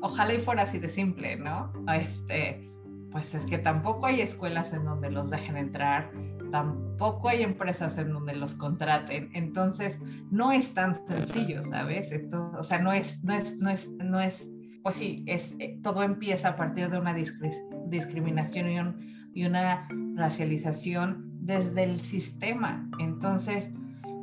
ojalá 0.00 0.34
y 0.34 0.38
fuera 0.38 0.62
así 0.62 0.78
de 0.78 0.88
simple, 0.88 1.36
¿no? 1.36 1.72
Este, 1.92 2.70
pues 3.10 3.34
es 3.34 3.46
que 3.46 3.58
tampoco 3.58 4.06
hay 4.06 4.20
escuelas 4.20 4.72
en 4.72 4.84
donde 4.84 5.10
los 5.10 5.30
dejen 5.30 5.56
entrar, 5.56 6.10
tampoco 6.50 7.28
hay 7.28 7.42
empresas 7.42 7.96
en 7.98 8.12
donde 8.12 8.34
los 8.34 8.54
contraten, 8.54 9.30
entonces 9.34 9.98
no 10.30 10.52
es 10.52 10.74
tan 10.74 10.94
sencillo, 11.06 11.64
¿sabes? 11.70 12.10
o 12.58 12.62
sea, 12.62 12.78
no 12.78 12.92
es, 12.92 13.22
no 13.24 13.34
es, 13.34 13.56
no 13.58 13.70
es, 13.70 13.90
no 13.92 14.20
es, 14.20 14.50
pues 14.82 14.96
sí, 14.96 15.24
es, 15.26 15.54
eh, 15.58 15.78
todo 15.82 16.02
empieza 16.02 16.50
a 16.50 16.56
partir 16.56 16.90
de 16.90 16.98
una 16.98 17.14
discriminación 17.14 19.00
y 19.34 19.44
una 19.44 19.88
racialización 20.14 21.27
desde 21.48 21.82
el 21.82 22.00
sistema. 22.02 22.86
Entonces, 22.98 23.72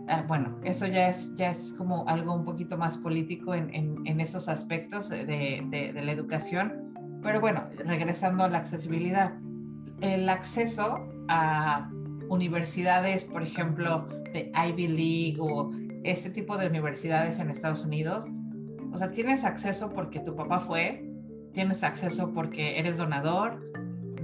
ah, 0.07 0.23
bueno, 0.27 0.59
eso 0.63 0.85
ya 0.85 1.09
es, 1.09 1.35
ya 1.35 1.49
es 1.49 1.73
como 1.75 2.07
algo 2.07 2.35
un 2.35 2.45
poquito 2.45 2.77
más 2.77 2.99
político 2.99 3.55
en, 3.55 3.73
en, 3.73 4.21
esos 4.21 4.47
aspectos 4.47 5.09
de, 5.09 5.25
de, 5.25 5.91
la 5.91 6.11
educación. 6.11 6.93
Pero 7.23 7.41
bueno, 7.41 7.63
regresando 7.83 8.43
a 8.43 8.47
la 8.47 8.59
accesibilidad, 8.59 9.33
el 10.01 10.29
acceso 10.29 11.09
a 11.27 11.89
universidades, 12.29 13.23
por 13.23 13.41
ejemplo, 13.41 14.07
de 14.31 14.51
Ivy 14.55 14.87
League 14.87 15.37
o 15.39 15.71
ese 16.03 16.29
tipo 16.29 16.59
de 16.59 16.67
universidades 16.67 17.39
en 17.39 17.49
Estados 17.49 17.83
Unidos, 17.83 18.27
o 18.93 18.97
sea, 18.97 19.09
tienes 19.09 19.43
acceso 19.45 19.91
porque 19.93 20.19
tu 20.19 20.35
papá 20.35 20.59
fue, 20.59 21.09
tienes 21.53 21.83
acceso 21.83 22.33
porque 22.33 22.77
eres 22.77 22.97
donador 22.97 23.71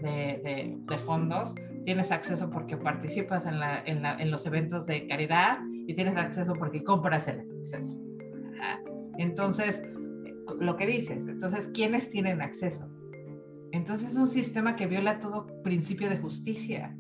de, 0.03 0.77
de 0.87 0.97
fondos, 0.99 1.55
tienes 1.85 2.11
acceso 2.11 2.49
porque 2.49 2.77
participas 2.77 3.45
en, 3.45 3.59
la, 3.59 3.83
en, 3.85 4.01
la, 4.01 4.21
en, 4.21 4.31
los 4.31 4.45
eventos 4.45 4.85
de 4.85 5.07
caridad 5.07 5.59
y 5.87 5.93
tienes 5.93 6.15
acceso 6.15 6.53
porque 6.53 6.83
compras 6.83 7.27
el 7.27 7.41
acceso. 7.59 7.99
Entonces, 9.17 9.83
lo 10.59 10.77
que 10.77 10.85
dices, 10.85 11.27
entonces, 11.27 11.69
¿quiénes 11.73 12.09
tienen 12.09 12.41
acceso? 12.41 12.89
Entonces 13.71 14.11
es 14.11 14.17
un 14.17 14.27
sistema 14.27 14.75
que 14.75 14.87
viola 14.87 15.19
todo 15.19 15.47
principio 15.63 16.09
de 16.09 16.17
justicia. 16.17 16.95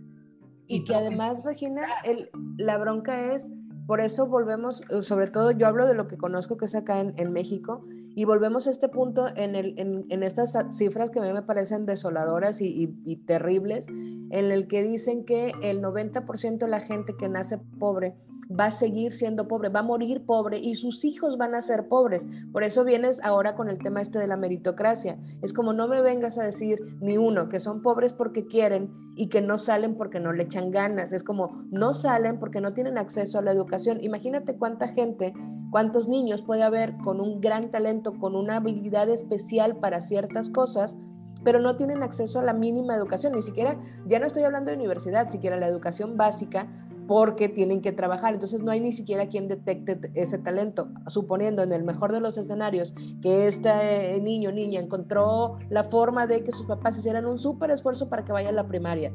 Y, 0.67 0.83
que 0.85 0.95
además, 0.95 1.43
Regina, 1.43 1.85
el, 2.05 2.29
la 2.57 2.77
bronca 2.77 3.33
es, 3.33 3.51
por 3.87 3.99
eso 3.99 4.27
volvemos, 4.27 4.83
sobre 5.01 5.27
todo 5.27 5.51
yo 5.51 5.67
hablo 5.67 5.85
de 5.85 5.95
lo 5.95 6.07
que 6.07 6.17
conozco 6.17 6.55
que 6.55 6.65
es 6.65 6.75
acá 6.75 6.99
en, 6.99 7.13
en 7.17 7.33
México, 7.33 7.85
y 8.15 8.25
volvemos 8.25 8.67
a 8.67 8.71
este 8.71 8.89
punto 8.89 9.27
en, 9.35 9.55
el, 9.55 9.73
en, 9.77 10.23
estas 10.23 10.57
cifras 10.75 11.09
que 11.09 11.19
a 11.19 11.21
mí 11.21 11.31
me 11.33 11.43
parecen 11.43 11.85
desoladoras 11.85 12.61
y, 12.61 12.93
y, 13.05 13.15
terribles, 13.17 13.87
en 13.87 14.51
el 14.51 14.67
que 14.67 14.83
dicen 14.83 15.23
que 15.23 15.51
el 15.61 15.81
90% 15.81 16.57
de 16.57 16.67
la 16.67 16.79
gente 16.79 17.13
que 17.17 17.29
nace 17.29 17.57
pobre 17.79 18.15
va 18.59 18.65
a 18.65 18.71
seguir 18.71 19.11
siendo 19.11 19.47
pobre, 19.47 19.69
va 19.69 19.81
a 19.81 19.83
morir 19.83 20.25
pobre 20.25 20.59
y 20.59 20.75
sus 20.75 21.05
hijos 21.05 21.37
van 21.37 21.55
a 21.55 21.61
ser 21.61 21.87
pobres. 21.87 22.25
Por 22.51 22.63
eso 22.63 22.83
vienes 22.83 23.23
ahora 23.23 23.55
con 23.55 23.69
el 23.69 23.79
tema 23.79 24.01
este 24.01 24.19
de 24.19 24.27
la 24.27 24.37
meritocracia. 24.37 25.17
Es 25.41 25.53
como 25.53 25.73
no 25.73 25.87
me 25.87 26.01
vengas 26.01 26.37
a 26.37 26.43
decir 26.43 26.79
ni 27.01 27.17
uno 27.17 27.49
que 27.49 27.59
son 27.59 27.81
pobres 27.81 28.13
porque 28.13 28.45
quieren 28.45 28.91
y 29.15 29.27
que 29.27 29.41
no 29.41 29.57
salen 29.57 29.95
porque 29.95 30.19
no 30.19 30.33
le 30.33 30.43
echan 30.43 30.71
ganas. 30.71 31.13
Es 31.13 31.23
como 31.23 31.51
no 31.71 31.93
salen 31.93 32.39
porque 32.39 32.61
no 32.61 32.73
tienen 32.73 32.97
acceso 32.97 33.39
a 33.39 33.41
la 33.41 33.51
educación. 33.51 33.99
Imagínate 34.01 34.57
cuánta 34.57 34.87
gente, 34.87 35.33
cuántos 35.71 36.07
niños 36.07 36.41
puede 36.41 36.63
haber 36.63 36.97
con 36.97 37.19
un 37.19 37.41
gran 37.41 37.71
talento, 37.71 38.17
con 38.19 38.35
una 38.35 38.57
habilidad 38.57 39.09
especial 39.09 39.77
para 39.77 40.01
ciertas 40.01 40.49
cosas 40.49 40.97
pero 41.43 41.59
no 41.59 41.75
tienen 41.75 42.03
acceso 42.03 42.39
a 42.39 42.43
la 42.43 42.53
mínima 42.53 42.95
educación, 42.95 43.33
ni 43.33 43.41
siquiera, 43.41 43.75
ya 44.05 44.19
no 44.19 44.27
estoy 44.27 44.43
hablando 44.43 44.69
de 44.69 44.77
universidad, 44.77 45.29
siquiera 45.29 45.57
la 45.57 45.67
educación 45.67 46.17
básica, 46.17 46.67
porque 47.07 47.49
tienen 47.49 47.81
que 47.81 47.91
trabajar. 47.91 48.33
Entonces 48.33 48.63
no 48.63 48.71
hay 48.71 48.79
ni 48.79 48.91
siquiera 48.91 49.27
quien 49.27 49.47
detecte 49.47 50.11
ese 50.13 50.37
talento, 50.37 50.89
suponiendo 51.07 51.63
en 51.63 51.71
el 51.71 51.83
mejor 51.83 52.11
de 52.11 52.21
los 52.21 52.37
escenarios 52.37 52.93
que 53.21 53.47
este 53.47 54.19
niño 54.21 54.49
o 54.49 54.53
niña 54.53 54.79
encontró 54.79 55.57
la 55.69 55.85
forma 55.85 56.27
de 56.27 56.43
que 56.43 56.51
sus 56.51 56.65
papás 56.65 56.97
hicieran 56.97 57.25
un 57.25 57.37
súper 57.37 57.71
esfuerzo 57.71 58.09
para 58.09 58.23
que 58.23 58.31
vaya 58.31 58.49
a 58.49 58.53
la 58.53 58.67
primaria. 58.67 59.13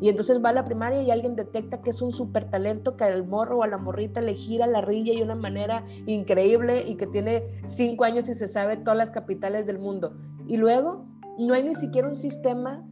Y 0.00 0.10
entonces 0.10 0.44
va 0.44 0.50
a 0.50 0.52
la 0.52 0.64
primaria 0.64 1.02
y 1.02 1.10
alguien 1.10 1.36
detecta 1.36 1.80
que 1.80 1.90
es 1.90 2.02
un 2.02 2.12
súper 2.12 2.50
talento, 2.50 2.96
que 2.96 3.04
al 3.04 3.26
morro 3.26 3.58
o 3.58 3.62
a 3.62 3.66
la 3.66 3.78
morrita 3.78 4.20
le 4.20 4.34
gira 4.34 4.66
la 4.66 4.82
rilla 4.82 5.14
de 5.14 5.22
una 5.22 5.34
manera 5.34 5.84
increíble 6.06 6.84
y 6.86 6.96
que 6.96 7.06
tiene 7.06 7.44
cinco 7.64 8.04
años 8.04 8.28
y 8.28 8.34
se 8.34 8.46
sabe 8.46 8.76
todas 8.76 8.98
las 8.98 9.10
capitales 9.10 9.66
del 9.66 9.78
mundo. 9.78 10.12
Y 10.46 10.58
luego 10.58 11.06
no 11.38 11.54
hay 11.54 11.62
ni 11.62 11.74
siquiera 11.74 12.08
un 12.08 12.16
sistema 12.16 12.86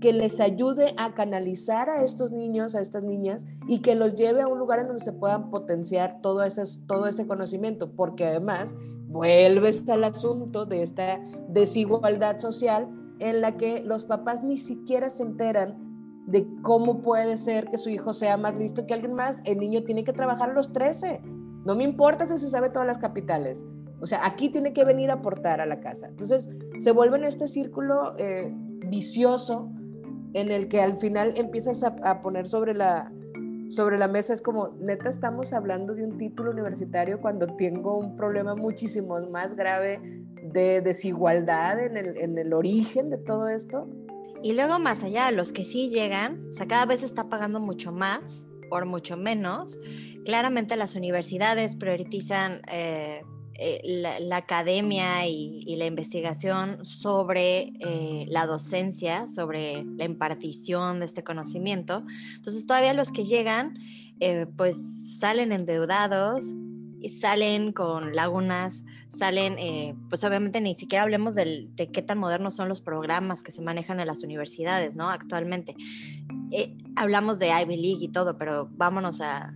que 0.00 0.12
les 0.12 0.40
ayude 0.40 0.94
a 0.96 1.14
canalizar 1.14 1.90
a 1.90 2.02
estos 2.02 2.32
niños, 2.32 2.74
a 2.74 2.80
estas 2.80 3.04
niñas, 3.04 3.44
y 3.68 3.80
que 3.80 3.94
los 3.94 4.14
lleve 4.14 4.42
a 4.42 4.48
un 4.48 4.58
lugar 4.58 4.80
en 4.80 4.88
donde 4.88 5.04
se 5.04 5.12
puedan 5.12 5.50
potenciar 5.50 6.20
todo, 6.20 6.42
todo 6.86 7.06
ese 7.06 7.26
conocimiento, 7.26 7.92
porque 7.92 8.26
además 8.26 8.74
vuelves 9.06 9.88
al 9.88 10.04
asunto 10.04 10.66
de 10.66 10.82
esta 10.82 11.20
desigualdad 11.48 12.38
social 12.38 12.88
en 13.18 13.40
la 13.40 13.56
que 13.56 13.82
los 13.82 14.04
papás 14.04 14.42
ni 14.42 14.56
siquiera 14.56 15.10
se 15.10 15.22
enteran 15.22 15.90
de 16.26 16.46
cómo 16.62 17.02
puede 17.02 17.36
ser 17.36 17.68
que 17.70 17.76
su 17.76 17.90
hijo 17.90 18.12
sea 18.12 18.36
más 18.36 18.54
listo 18.56 18.86
que 18.86 18.94
alguien 18.94 19.14
más. 19.14 19.42
El 19.44 19.58
niño 19.58 19.82
tiene 19.82 20.04
que 20.04 20.12
trabajar 20.12 20.50
a 20.50 20.52
los 20.54 20.72
13. 20.72 21.20
No 21.64 21.74
me 21.74 21.84
importa 21.84 22.24
si 22.24 22.38
se 22.38 22.48
sabe 22.48 22.70
todas 22.70 22.86
las 22.86 22.98
capitales. 22.98 23.64
O 24.00 24.06
sea, 24.06 24.24
aquí 24.24 24.48
tiene 24.48 24.72
que 24.72 24.84
venir 24.84 25.10
a 25.10 25.14
aportar 25.14 25.60
a 25.60 25.66
la 25.66 25.80
casa. 25.80 26.06
Entonces, 26.06 26.48
se 26.78 26.92
vuelve 26.92 27.18
en 27.18 27.24
este 27.24 27.48
círculo 27.48 28.14
eh, 28.16 28.50
vicioso 28.88 29.70
en 30.34 30.50
el 30.50 30.68
que 30.68 30.80
al 30.80 30.96
final 30.96 31.34
empiezas 31.36 31.82
a, 31.82 32.22
poner 32.22 32.46
sobre 32.46 32.74
la, 32.74 33.12
sobre 33.68 33.98
la 33.98 34.08
mesa, 34.08 34.32
es 34.32 34.42
como, 34.42 34.76
neta, 34.80 35.08
estamos 35.08 35.52
hablando 35.52 35.94
de 35.94 36.04
un 36.04 36.18
título 36.18 36.50
universitario 36.50 37.20
cuando 37.20 37.46
tengo 37.56 37.98
un 37.98 38.16
problema 38.16 38.54
muchísimo 38.54 39.18
más 39.30 39.54
grave 39.54 40.00
de 40.42 40.80
desigualdad 40.80 41.80
en 41.80 41.96
el, 41.96 42.16
en 42.16 42.38
el 42.38 42.52
origen 42.52 43.10
de 43.10 43.18
todo 43.18 43.48
esto. 43.48 43.88
Y 44.42 44.54
luego 44.54 44.78
más 44.78 45.04
allá, 45.04 45.30
los 45.30 45.52
que 45.52 45.64
sí 45.64 45.90
llegan, 45.90 46.48
o 46.48 46.52
sea, 46.52 46.66
cada 46.66 46.86
vez 46.86 47.02
está 47.02 47.28
pagando 47.28 47.60
mucho 47.60 47.92
más 47.92 48.46
por 48.70 48.86
mucho 48.86 49.18
menos. 49.18 49.78
Claramente 50.24 50.76
las 50.76 50.94
universidades 50.96 51.76
priorizan 51.76 52.62
eh, 52.72 53.22
eh, 53.62 53.82
la, 53.84 54.36
academia 54.36 55.26
y, 55.26 55.76
la 55.76 55.84
investigación 55.84 56.86
sobre 56.86 57.74
eh, 57.80 58.24
la 58.30 58.46
docencia, 58.46 59.28
sobre 59.28 59.84
la 59.98 60.04
impartición 60.04 61.00
de 61.00 61.04
este 61.04 61.22
conocimiento. 61.22 62.02
Entonces 62.36 62.66
todavía 62.66 62.94
los 62.94 63.12
que 63.12 63.26
llegan, 63.26 63.78
eh, 64.18 64.46
pues 64.56 64.78
salen 65.18 65.52
endeudados, 65.52 66.42
salen 67.20 67.72
con 67.72 68.16
lagunas, 68.16 68.86
salen, 69.10 69.56
pues 70.08 70.24
obviamente 70.24 70.62
ni 70.62 70.74
siquiera 70.74 71.02
hablemos 71.02 71.34
de 71.34 71.90
qué 71.92 72.00
tan 72.00 72.16
modernos 72.16 72.54
son 72.54 72.68
los 72.68 72.80
programas 72.80 73.42
que 73.42 73.52
se 73.52 73.60
manejan 73.60 74.00
en 74.00 74.06
las 74.06 74.22
universidades, 74.22 74.96
¿no? 74.96 75.10
Actualmente. 75.10 75.76
hablamos 76.96 77.38
de 77.38 77.48
Ivy 77.48 77.76
League 77.76 78.04
y 78.04 78.08
todo, 78.08 78.38
pero 78.38 78.70
vámonos 78.72 79.20
a 79.20 79.52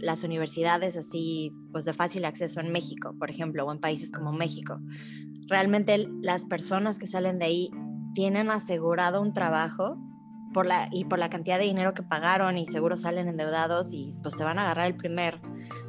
las 0.00 0.24
universidades 0.24 0.96
así, 0.96 1.52
pues 1.72 1.84
de 1.84 1.92
fácil 1.92 2.24
acceso 2.24 2.60
en 2.60 2.72
México, 2.72 3.14
por 3.18 3.30
ejemplo, 3.30 3.64
o 3.64 3.72
en 3.72 3.80
países 3.80 4.12
como 4.12 4.32
México. 4.32 4.78
Realmente 5.48 6.08
las 6.22 6.44
personas 6.44 6.98
que 6.98 7.06
salen 7.06 7.38
de 7.38 7.46
ahí 7.46 7.70
tienen 8.14 8.50
asegurado 8.50 9.20
un 9.20 9.32
trabajo 9.32 9.96
por 10.52 10.66
la, 10.66 10.88
y 10.92 11.04
por 11.04 11.18
la 11.18 11.30
cantidad 11.30 11.58
de 11.58 11.64
dinero 11.64 11.94
que 11.94 12.02
pagaron 12.02 12.56
y 12.58 12.66
seguro 12.66 12.96
salen 12.96 13.28
endeudados 13.28 13.92
y 13.92 14.14
pues 14.22 14.36
se 14.36 14.44
van 14.44 14.58
a 14.58 14.62
agarrar 14.62 14.86
el 14.86 14.96
primer 14.96 15.40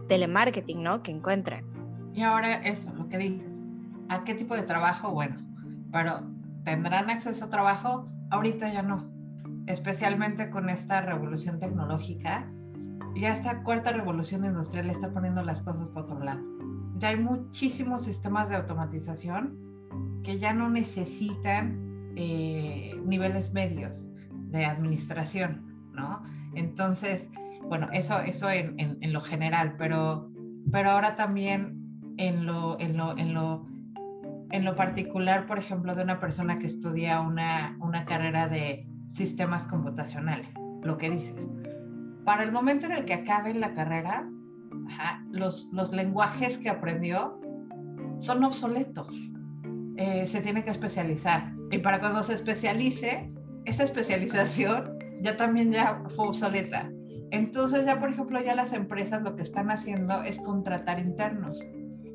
telemarketing, 0.08 0.84
¿no? 0.84 1.02
Que 1.04 1.12
encuentren. 1.12 1.66
Y 2.14 2.22
ahora 2.22 2.62
eso, 2.64 2.94
lo 2.94 3.08
que 3.08 3.18
dices. 3.18 3.64
¿A 4.10 4.24
qué 4.24 4.34
tipo 4.34 4.56
de 4.56 4.64
trabajo? 4.64 5.12
Bueno, 5.12 5.38
pero 5.92 6.22
¿tendrán 6.64 7.10
acceso 7.10 7.46
a 7.46 7.50
trabajo? 7.50 8.10
Ahorita 8.32 8.72
ya 8.72 8.82
no. 8.82 9.10
Especialmente 9.68 10.50
con 10.50 10.70
esta 10.70 11.02
revolución 11.02 11.60
tecnológica 11.60 12.52
ya 13.20 13.34
esta 13.34 13.64
cuarta 13.64 13.92
revolución 13.92 14.46
industrial 14.46 14.90
está 14.90 15.12
poniendo 15.12 15.44
las 15.44 15.62
cosas 15.62 15.88
por 15.90 16.04
otro 16.04 16.20
lado. 16.20 16.42
Ya 16.98 17.10
hay 17.10 17.18
muchísimos 17.18 18.04
sistemas 18.04 18.50
de 18.50 18.56
automatización 18.56 19.58
que 20.24 20.40
ya 20.40 20.54
no 20.54 20.70
necesitan 20.70 22.12
eh, 22.16 23.00
niveles 23.06 23.54
medios 23.54 24.08
de 24.32 24.66
administración, 24.66 25.92
¿no? 25.94 26.22
Entonces, 26.56 27.32
bueno, 27.68 27.90
eso, 27.94 28.20
eso 28.20 28.50
en, 28.50 28.76
en, 28.78 29.14
lo 29.14 29.22
general, 29.22 29.76
pero, 29.78 30.32
pero 30.72 30.92
ahora 30.92 31.16
también 31.16 32.14
en 32.18 32.46
lo, 32.46 32.80
en 32.80 32.98
lo, 32.98 33.18
en 33.18 33.34
lo, 33.34 33.68
en 34.52 34.66
lo 34.66 34.76
particular, 34.76 35.46
por 35.46 35.60
ejemplo, 35.60 35.96
de 35.96 36.04
una 36.04 36.20
persona 36.20 36.58
que 36.58 36.68
estudia 36.68 37.22
una, 37.22 37.78
una 37.80 38.06
carrera 38.06 38.48
de 38.48 38.88
sistemas 39.08 39.68
computacionales, 39.68 40.54
lo 40.84 40.98
que 40.98 41.10
dices 41.10 41.48
para 42.26 42.44
el 42.44 42.52
momento 42.52 42.86
en 42.86 42.94
el 42.94 43.06
que 43.06 43.14
acabe 43.14 43.54
la 43.54 43.74
carrera, 43.74 44.30
los, 45.32 45.70
los 45.74 45.92
lenguajes 45.92 46.58
que 46.58 46.70
aprendió 46.70 47.40
son 48.20 48.44
obsoletos. 48.44 49.16
Eh, 49.98 50.26
se 50.28 50.42
tiene 50.42 50.64
que 50.64 50.72
especializar. 50.72 51.54
Y 51.72 51.80
para 51.80 52.00
cuando 52.00 52.24
se 52.24 52.34
especialice, 52.34 53.32
esa 53.66 53.84
especialización 53.84 54.98
ya 55.22 55.38
también 55.38 55.72
ya 55.72 56.04
fue 56.16 56.28
obsoleta. 56.28 56.90
Entonces 57.32 57.86
ya, 57.86 58.00
por 58.00 58.10
ejemplo, 58.10 58.42
ya 58.42 58.56
las 58.56 58.74
empresas 58.74 59.22
lo 59.22 59.36
que 59.36 59.44
están 59.44 59.70
haciendo 59.70 60.24
es 60.24 60.40
contratar 60.40 61.00
internos 61.00 61.64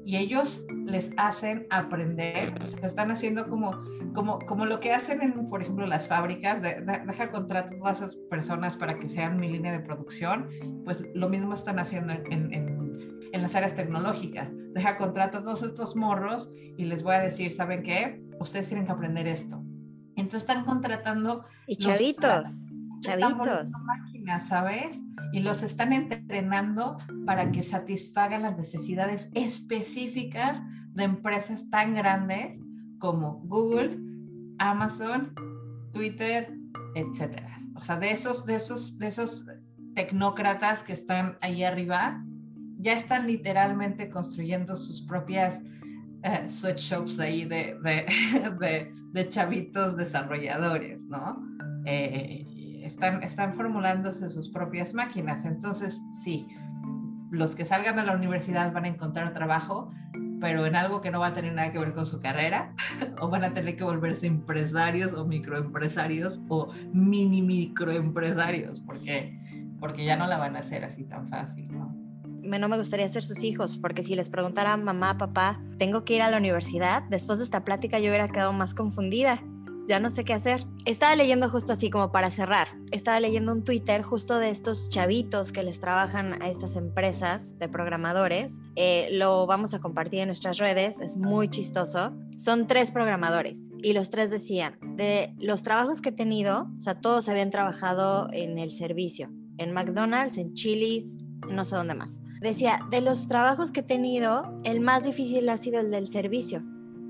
y 0.05 0.17
ellos 0.17 0.63
les 0.85 1.11
hacen 1.17 1.67
aprender, 1.71 2.53
o 2.63 2.67
sea, 2.67 2.87
están 2.89 3.11
haciendo 3.11 3.49
como 3.49 3.73
como, 4.15 4.39
como 4.39 4.65
lo 4.65 4.81
que 4.81 4.93
hacen 4.93 5.21
en, 5.21 5.49
por 5.49 5.61
ejemplo, 5.61 5.87
las 5.87 6.07
fábricas, 6.07 6.63
deja 6.63 7.31
contratar 7.31 7.75
a 7.75 7.77
todas 7.77 7.99
esas 7.99 8.17
personas 8.31 8.77
para 8.77 8.99
que 8.99 9.09
sean 9.09 9.39
mi 9.39 9.51
línea 9.51 9.73
de 9.73 9.81
producción, 9.81 10.49
pues 10.85 10.99
lo 11.15 11.29
mismo 11.29 11.53
están 11.53 11.79
haciendo 11.79 12.13
en, 12.13 12.53
en, 12.53 13.21
en 13.33 13.43
las 13.43 13.55
áreas 13.55 13.75
tecnológicas. 13.75 14.49
Deja 14.73 14.97
contrato 14.97 15.39
a 15.39 15.41
todos 15.43 15.63
estos 15.63 15.97
morros 15.97 16.51
y 16.79 16.85
les 16.85 17.03
voy 17.03 17.17
a 17.17 17.21
decir, 17.21 17.53
¿saben 17.53 17.83
qué? 17.83 18.23
Ustedes 18.41 18.69
tienen 18.69 18.87
que 18.87 18.93
aprender 18.93 19.27
esto. 19.27 19.63
Entonces 20.17 20.43
están 20.43 20.65
contratando... 20.65 21.45
Y 21.67 21.77
chavitos, 21.77 22.67
chavitos. 23.01 23.73
Máquinas, 23.85 24.49
¿sabes? 24.49 25.03
Y 25.33 25.41
los 25.41 25.63
están 25.65 25.93
entrenando 25.93 26.99
para 27.27 27.51
que 27.51 27.65
satisfagan 27.65 28.43
las 28.43 28.57
necesidades 28.57 29.29
específicas 29.35 30.63
de 30.93 31.03
empresas 31.03 31.71
tan 31.71 31.95
grandes 31.95 32.61
como 33.05 33.43
Google, 33.45 33.99
Amazon, 34.57 35.35
Twitter, 35.93 36.55
etcétera. 36.95 37.55
O 37.75 37.83
sea, 37.83 37.99
de 37.99 38.13
esos, 38.13 38.47
de 38.47 38.57
esos, 38.57 38.99
de 38.99 39.09
esos 39.09 39.45
tecnócratas 39.95 40.83
que 40.83 40.95
están 40.95 41.37
ahí 41.43 41.65
arriba, 41.65 42.25
ya 42.79 42.95
están 42.95 43.27
literalmente 43.27 44.09
construyendo 44.09 44.75
sus 44.75 45.03
propias 45.03 45.63
eh, 46.23 46.49
sweatshops 46.49 47.21
ahí 47.21 47.45
de, 47.45 47.77
de, 49.13 49.29
chavitos 49.29 49.99
desarrolladores, 49.99 51.05
¿no? 51.05 51.45
Eh, 51.85 52.81
están, 52.85 53.23
están 53.23 53.53
formulándose 53.53 54.31
sus 54.31 54.49
propias 54.49 54.95
máquinas. 54.95 55.45
Entonces, 55.45 56.01
sí, 56.25 56.49
los 57.31 57.55
que 57.55 57.67
salgan 57.67 57.97
de 57.97 58.05
la 58.05 58.17
universidad 58.17 58.73
van 58.73 58.87
a 58.87 58.89
encontrar 58.89 59.35
trabajo, 59.35 59.93
pero 60.45 60.67
en 60.67 60.77
algo 60.77 61.01
que 61.01 61.11
no 61.11 61.21
va 61.21 61.29
a 61.29 61.33
tener 61.33 61.55
nada 61.55 61.73
que 61.73 61.79
ver 61.79 61.95
con 61.95 62.05
su 62.05 62.21
carrera, 62.21 62.75
o 63.19 63.31
van 63.31 63.45
a 63.45 63.55
tener 63.55 63.79
que 63.79 63.85
volverse 63.85 64.27
empresarios 64.27 65.15
o 65.15 65.25
microempresarios 65.25 66.39
o 66.51 66.69
mini 66.93 67.41
microempresarios, 67.41 68.79
porque, 68.81 69.41
porque 69.81 70.05
ya 70.05 70.19
no 70.19 70.27
la 70.27 70.37
van 70.37 70.55
a 70.57 70.59
hacer 70.59 70.85
así 70.85 71.05
tan 71.05 71.29
fácil, 71.29 71.73
¿no? 71.73 71.97
no 72.59 72.69
me 72.69 72.77
gustaría 72.77 73.09
ser 73.09 73.23
sus 73.23 73.43
hijos, 73.43 73.79
porque 73.79 74.03
si 74.03 74.15
les 74.17 74.29
preguntara 74.29 74.77
mamá, 74.77 75.17
papá, 75.17 75.63
tengo 75.79 76.05
que 76.05 76.17
ir 76.17 76.21
a 76.21 76.31
la 76.31 76.37
universidad, 76.37 77.05
después 77.05 77.39
de 77.39 77.47
esta 77.47 77.65
plática 77.65 77.99
yo 77.99 78.11
hubiera 78.11 78.29
quedado 78.29 78.53
más 78.53 78.75
confundida. 78.75 79.43
Ya 79.87 80.01
no 80.01 80.11
sé 80.11 80.25
qué 80.25 80.35
hacer. 80.35 80.67
Estaba 80.87 81.17
leyendo 81.17 81.49
justo 81.49 81.73
así 81.73 81.91
como 81.91 82.13
para 82.13 82.31
cerrar, 82.31 82.69
estaba 82.91 83.21
leyendo 83.21 83.53
un 83.53 83.65
Twitter 83.65 84.03
justo 84.03 84.39
de 84.39 84.51
estos 84.51 84.91
chavitos 84.91 85.53
que 85.53 85.63
les 85.63 85.81
trabajan 85.81 86.43
a 86.43 86.49
estas 86.49 86.77
empresas 86.77 87.59
de 87.59 87.69
programadores. 87.69 88.59
Eh, 88.77 89.09
lo 89.13 89.47
vamos 89.47 89.75
a 89.75 89.81
compartir 89.81 90.21
en 90.21 90.29
nuestras 90.29 90.59
redes, 90.59 90.99
es 91.01 91.17
muy 91.17 91.49
chistoso. 91.49 92.13
Son 92.37 92.67
tres 92.67 92.93
programadores 92.93 93.71
y 93.83 93.93
los 93.93 94.11
tres 94.11 94.31
decían, 94.31 94.79
de 94.97 95.35
los 95.39 95.63
trabajos 95.63 96.01
que 96.01 96.11
he 96.11 96.13
tenido, 96.13 96.69
o 96.77 96.81
sea, 96.81 97.01
todos 97.01 97.29
habían 97.29 97.51
trabajado 97.51 98.29
en 98.33 98.59
el 98.59 98.71
servicio, 98.71 99.31
en 99.59 99.73
McDonald's, 99.73 100.39
en 100.39 100.55
Chili's, 100.55 101.17
no 101.49 101.65
sé 101.65 101.77
dónde 101.77 101.95
más. 101.95 102.21
Decía, 102.41 102.81
de 102.91 103.01
los 103.01 103.27
trabajos 103.27 103.73
que 103.73 103.81
he 103.81 103.85
tenido, 103.85 104.55
el 104.65 104.81
más 104.81 105.05
difícil 105.05 105.49
ha 105.49 105.57
sido 105.57 105.81
el 105.81 105.91
del 105.91 106.11
servicio 106.11 106.63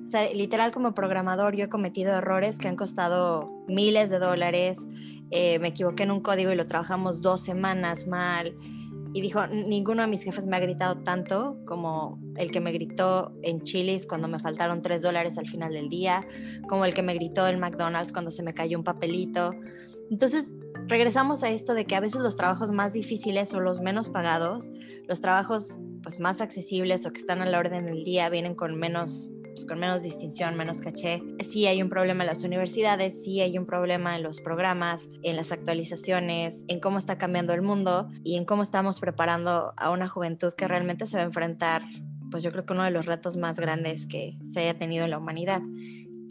o 0.04 0.06
sea, 0.06 0.30
literal 0.34 0.70
como 0.70 0.94
programador 0.94 1.56
yo 1.56 1.64
he 1.64 1.68
cometido 1.68 2.12
errores 2.12 2.58
que 2.58 2.68
han 2.68 2.76
costado 2.76 3.50
miles 3.68 4.10
de 4.10 4.18
dólares. 4.18 4.78
Eh, 5.30 5.58
me 5.60 5.68
equivoqué 5.68 6.02
en 6.02 6.10
un 6.10 6.20
código 6.20 6.52
y 6.52 6.56
lo 6.56 6.66
trabajamos 6.66 7.22
dos 7.22 7.42
semanas 7.42 8.06
mal. 8.06 8.54
Y 9.14 9.20
dijo, 9.20 9.46
ninguno 9.46 10.02
de 10.02 10.08
mis 10.08 10.22
jefes 10.22 10.46
me 10.46 10.56
ha 10.56 10.60
gritado 10.60 10.98
tanto 10.98 11.56
como 11.66 12.18
el 12.36 12.50
que 12.50 12.60
me 12.60 12.72
gritó 12.72 13.32
en 13.42 13.62
Chili's 13.62 14.06
cuando 14.06 14.28
me 14.28 14.38
faltaron 14.40 14.82
tres 14.82 15.02
dólares 15.02 15.38
al 15.38 15.48
final 15.48 15.72
del 15.72 15.88
día, 15.88 16.26
como 16.68 16.84
el 16.84 16.92
que 16.92 17.02
me 17.02 17.14
gritó 17.14 17.46
en 17.46 17.60
McDonald's 17.60 18.12
cuando 18.12 18.30
se 18.30 18.42
me 18.42 18.52
cayó 18.52 18.76
un 18.76 18.84
papelito. 18.84 19.52
Entonces, 20.10 20.54
regresamos 20.88 21.44
a 21.44 21.48
esto 21.48 21.74
de 21.74 21.86
que 21.86 21.94
a 21.94 22.00
veces 22.00 22.20
los 22.20 22.36
trabajos 22.36 22.72
más 22.72 22.92
difíciles 22.92 23.54
o 23.54 23.60
los 23.60 23.80
menos 23.80 24.10
pagados, 24.10 24.70
los 25.06 25.20
trabajos 25.20 25.78
pues 26.02 26.20
más 26.20 26.42
accesibles 26.42 27.06
o 27.06 27.12
que 27.12 27.20
están 27.20 27.40
a 27.40 27.46
la 27.46 27.58
orden 27.58 27.86
del 27.86 28.04
día 28.04 28.28
vienen 28.28 28.54
con 28.54 28.78
menos 28.78 29.30
pues, 29.54 29.66
con 29.66 29.78
menos 29.78 30.02
distinción, 30.02 30.56
menos 30.56 30.80
caché. 30.80 31.22
Sí 31.48 31.66
hay 31.66 31.80
un 31.80 31.88
problema 31.88 32.24
en 32.24 32.28
las 32.28 32.42
universidades, 32.42 33.22
sí 33.24 33.40
hay 33.40 33.56
un 33.56 33.66
problema 33.66 34.16
en 34.16 34.22
los 34.22 34.40
programas, 34.40 35.08
en 35.22 35.36
las 35.36 35.52
actualizaciones, 35.52 36.64
en 36.68 36.80
cómo 36.80 36.98
está 36.98 37.18
cambiando 37.18 37.52
el 37.52 37.62
mundo 37.62 38.08
y 38.24 38.36
en 38.36 38.44
cómo 38.44 38.62
estamos 38.62 39.00
preparando 39.00 39.72
a 39.76 39.90
una 39.90 40.08
juventud 40.08 40.52
que 40.54 40.66
realmente 40.66 41.06
se 41.06 41.16
va 41.16 41.22
a 41.22 41.26
enfrentar, 41.26 41.82
pues 42.30 42.42
yo 42.42 42.50
creo 42.50 42.66
que 42.66 42.72
uno 42.72 42.82
de 42.82 42.90
los 42.90 43.06
retos 43.06 43.36
más 43.36 43.60
grandes 43.60 44.06
que 44.06 44.36
se 44.52 44.60
haya 44.60 44.74
tenido 44.76 45.04
en 45.04 45.10
la 45.10 45.18
humanidad 45.18 45.62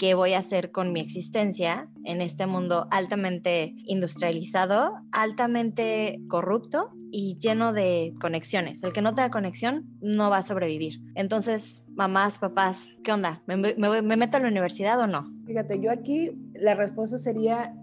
qué 0.03 0.15
voy 0.15 0.33
a 0.33 0.39
hacer 0.39 0.73
con 0.73 0.91
mi 0.91 0.99
existencia 0.99 1.87
en 2.03 2.19
este 2.19 2.45
mundo 2.45 2.87
altamente 2.91 3.73
industrializado, 3.85 4.95
altamente 5.13 6.19
corrupto 6.27 6.91
y 7.09 7.37
lleno 7.39 7.71
de 7.71 8.13
conexiones. 8.19 8.83
El 8.83 8.91
que 8.91 9.01
no 9.01 9.15
tenga 9.15 9.29
conexión 9.29 9.85
no 10.01 10.29
va 10.29 10.39
a 10.39 10.43
sobrevivir. 10.43 10.99
Entonces, 11.15 11.85
mamás, 11.95 12.37
papás, 12.37 12.89
¿qué 13.01 13.13
onda? 13.13 13.43
¿Me, 13.45 13.55
meto 14.17 14.35
a 14.35 14.41
la 14.41 14.49
universidad 14.49 14.99
o 14.99 15.07
no? 15.07 15.25
Fíjate, 15.45 15.79
yo 15.79 15.89
aquí 15.89 16.31
la 16.53 16.75
respuesta 16.75 17.17
sería 17.17 17.73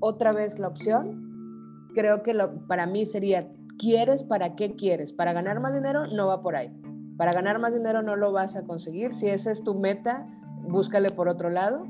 otra 0.00 0.32
vez 0.32 0.58
la 0.58 0.68
opción. 0.68 1.88
Creo 1.94 2.22
que 2.22 2.34
lo, 2.34 2.66
para 2.66 2.84
mí 2.84 3.06
sería, 3.06 3.50
¿quieres 3.78 4.22
para 4.22 4.54
qué 4.54 4.76
quieres? 4.76 5.14
¿Para 5.14 5.32
ganar 5.32 5.60
más 5.60 5.72
dinero? 5.72 6.06
No 6.08 6.26
va 6.26 6.42
por 6.42 6.56
ahí. 6.56 6.70
Para 7.16 7.32
ganar 7.32 7.58
más 7.58 7.72
dinero 7.72 8.02
no 8.02 8.16
lo 8.16 8.32
vas 8.32 8.54
a 8.56 8.64
conseguir. 8.64 9.14
Si 9.14 9.28
esa 9.28 9.50
es 9.50 9.64
tu 9.64 9.74
meta, 9.74 10.26
búscale 10.68 11.08
por 11.10 11.28
otro 11.28 11.50
lado. 11.50 11.86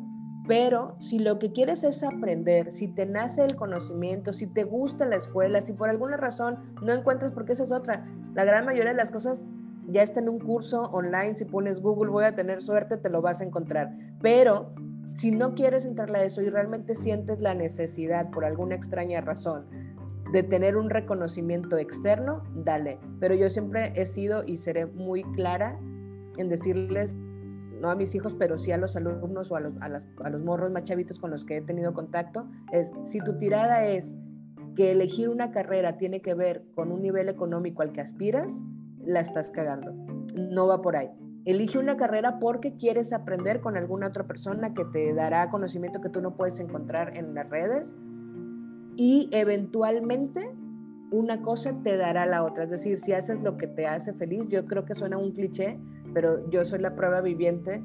Pero 0.46 0.96
si 0.98 1.18
lo 1.18 1.38
que 1.38 1.52
quieres 1.52 1.84
es 1.84 2.02
aprender, 2.02 2.72
si 2.72 2.88
te 2.88 3.06
nace 3.06 3.44
el 3.44 3.54
conocimiento, 3.54 4.32
si 4.32 4.46
te 4.46 4.64
gusta 4.64 5.06
la 5.06 5.16
escuela, 5.16 5.60
si 5.60 5.74
por 5.74 5.88
alguna 5.90 6.16
razón 6.16 6.58
no 6.82 6.92
encuentras, 6.92 7.32
porque 7.32 7.52
esa 7.52 7.62
es 7.62 7.72
otra, 7.72 8.06
la 8.34 8.44
gran 8.44 8.64
mayoría 8.64 8.90
de 8.90 8.96
las 8.96 9.10
cosas 9.10 9.46
ya 9.86 10.02
está 10.02 10.20
en 10.20 10.28
un 10.28 10.38
curso 10.38 10.82
online, 10.92 11.34
si 11.34 11.44
pones 11.44 11.80
Google 11.80 12.10
voy 12.10 12.24
a 12.24 12.34
tener 12.34 12.60
suerte, 12.60 12.96
te 12.96 13.10
lo 13.10 13.22
vas 13.22 13.40
a 13.40 13.44
encontrar. 13.44 13.96
Pero 14.20 14.72
si 15.12 15.30
no 15.30 15.54
quieres 15.54 15.84
entrarle 15.86 16.18
a 16.18 16.24
eso 16.24 16.42
y 16.42 16.48
realmente 16.48 16.94
sientes 16.94 17.40
la 17.40 17.54
necesidad 17.54 18.30
por 18.30 18.44
alguna 18.44 18.74
extraña 18.74 19.20
razón 19.20 19.66
de 20.32 20.42
tener 20.42 20.76
un 20.76 20.90
reconocimiento 20.90 21.76
externo, 21.76 22.44
dale. 22.54 22.98
Pero 23.18 23.34
yo 23.34 23.50
siempre 23.50 23.92
he 23.96 24.06
sido 24.06 24.44
y 24.46 24.56
seré 24.56 24.86
muy 24.86 25.24
clara 25.32 25.78
en 26.36 26.48
decirles 26.48 27.16
no 27.80 27.90
a 27.90 27.96
mis 27.96 28.14
hijos, 28.14 28.34
pero 28.34 28.58
sí 28.58 28.72
a 28.72 28.76
los 28.76 28.96
alumnos 28.96 29.50
o 29.50 29.56
a 29.56 29.60
los, 29.60 29.74
a, 29.80 29.88
los 30.30 30.42
morros 30.42 30.70
más 30.70 30.84
chavitos 30.84 31.18
con 31.18 31.30
los 31.30 31.44
que 31.44 31.58
he 31.58 31.60
tenido 31.62 31.92
contacto, 31.94 32.48
es 32.72 32.92
si 33.04 33.20
tu 33.20 33.38
tirada 33.38 33.84
es 33.86 34.16
que 34.74 34.92
elegir 34.92 35.28
una 35.28 35.50
carrera 35.50 35.96
tiene 35.96 36.20
que 36.20 36.34
ver 36.34 36.64
con 36.74 36.92
un 36.92 37.02
nivel 37.02 37.28
económico 37.28 37.82
al 37.82 37.92
que 37.92 38.00
aspiras, 38.00 38.62
la 39.04 39.20
estás 39.20 39.50
cagando. 39.50 39.92
No 40.34 40.66
va 40.66 40.80
por 40.82 40.96
ahí. 40.96 41.10
Elige 41.44 41.78
una 41.78 41.96
carrera 41.96 42.38
porque 42.38 42.76
quieres 42.76 43.12
aprender 43.12 43.60
con 43.60 43.76
alguna 43.76 44.08
otra 44.08 44.26
persona 44.26 44.74
que 44.74 44.84
te 44.84 45.14
dará 45.14 45.50
conocimiento 45.50 46.00
que 46.00 46.10
tú 46.10 46.20
no 46.20 46.36
puedes 46.36 46.60
encontrar 46.60 47.16
en 47.16 47.34
las 47.34 47.48
redes 47.48 47.96
y 48.96 49.30
eventualmente 49.32 50.52
una 51.10 51.42
cosa 51.42 51.82
te 51.82 51.96
dará 51.96 52.26
la 52.26 52.44
otra. 52.44 52.64
Es 52.64 52.70
decir, 52.70 52.98
si 52.98 53.12
haces 53.12 53.42
lo 53.42 53.56
que 53.56 53.66
te 53.66 53.86
hace 53.86 54.12
feliz, 54.12 54.46
yo 54.48 54.66
creo 54.66 54.84
que 54.84 54.94
suena 54.94 55.18
un 55.18 55.32
cliché, 55.32 55.78
pero 56.12 56.48
yo 56.50 56.64
soy 56.64 56.80
la 56.80 56.94
prueba 56.94 57.20
viviente 57.20 57.82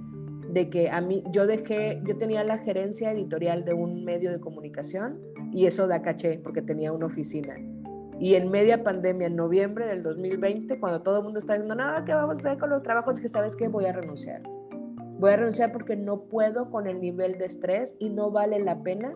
de 0.50 0.70
que 0.70 0.90
a 0.90 1.02
mí, 1.02 1.24
yo 1.32 1.48
dejé, 1.48 2.02
yo 2.06 2.18
tenía 2.18 2.44
la 2.44 2.58
gerencia 2.58 3.12
editorial 3.12 3.66
de 3.66 3.74
un 3.74 4.06
medio 4.06 4.32
de 4.32 4.40
comunicación 4.40 5.20
y 5.52 5.66
eso 5.66 5.88
da 5.88 6.02
caché 6.02 6.40
porque 6.44 6.62
tenía 6.62 6.92
una 6.92 7.08
oficina. 7.08 7.56
Y 8.20 8.36
en 8.36 8.50
media 8.50 8.84
pandemia, 8.84 9.28
en 9.28 9.36
noviembre 9.36 9.88
del 9.88 10.02
2020, 10.02 10.80
cuando 10.80 11.02
todo 11.02 11.18
el 11.18 11.24
mundo 11.24 11.40
está 11.40 11.54
diciendo, 11.54 11.76
no, 11.76 12.06
¿qué 12.06 12.14
vamos 12.14 12.38
a 12.38 12.40
hacer 12.40 12.58
con 12.58 12.70
los 12.70 12.82
trabajos? 12.82 13.20
Que 13.20 13.28
sabes 13.28 13.56
que 13.56 13.68
voy 13.68 13.86
a 13.86 13.92
renunciar. 13.92 14.42
Voy 15.20 15.32
a 15.32 15.38
renunciar 15.38 15.72
porque 15.72 15.96
no 15.96 16.24
puedo 16.24 16.70
con 16.72 16.88
el 16.88 17.02
nivel 17.02 17.38
de 17.38 17.46
estrés 17.46 17.98
y 18.00 18.10
no 18.10 18.32
vale 18.32 18.60
la 18.60 18.84
pena 18.84 19.14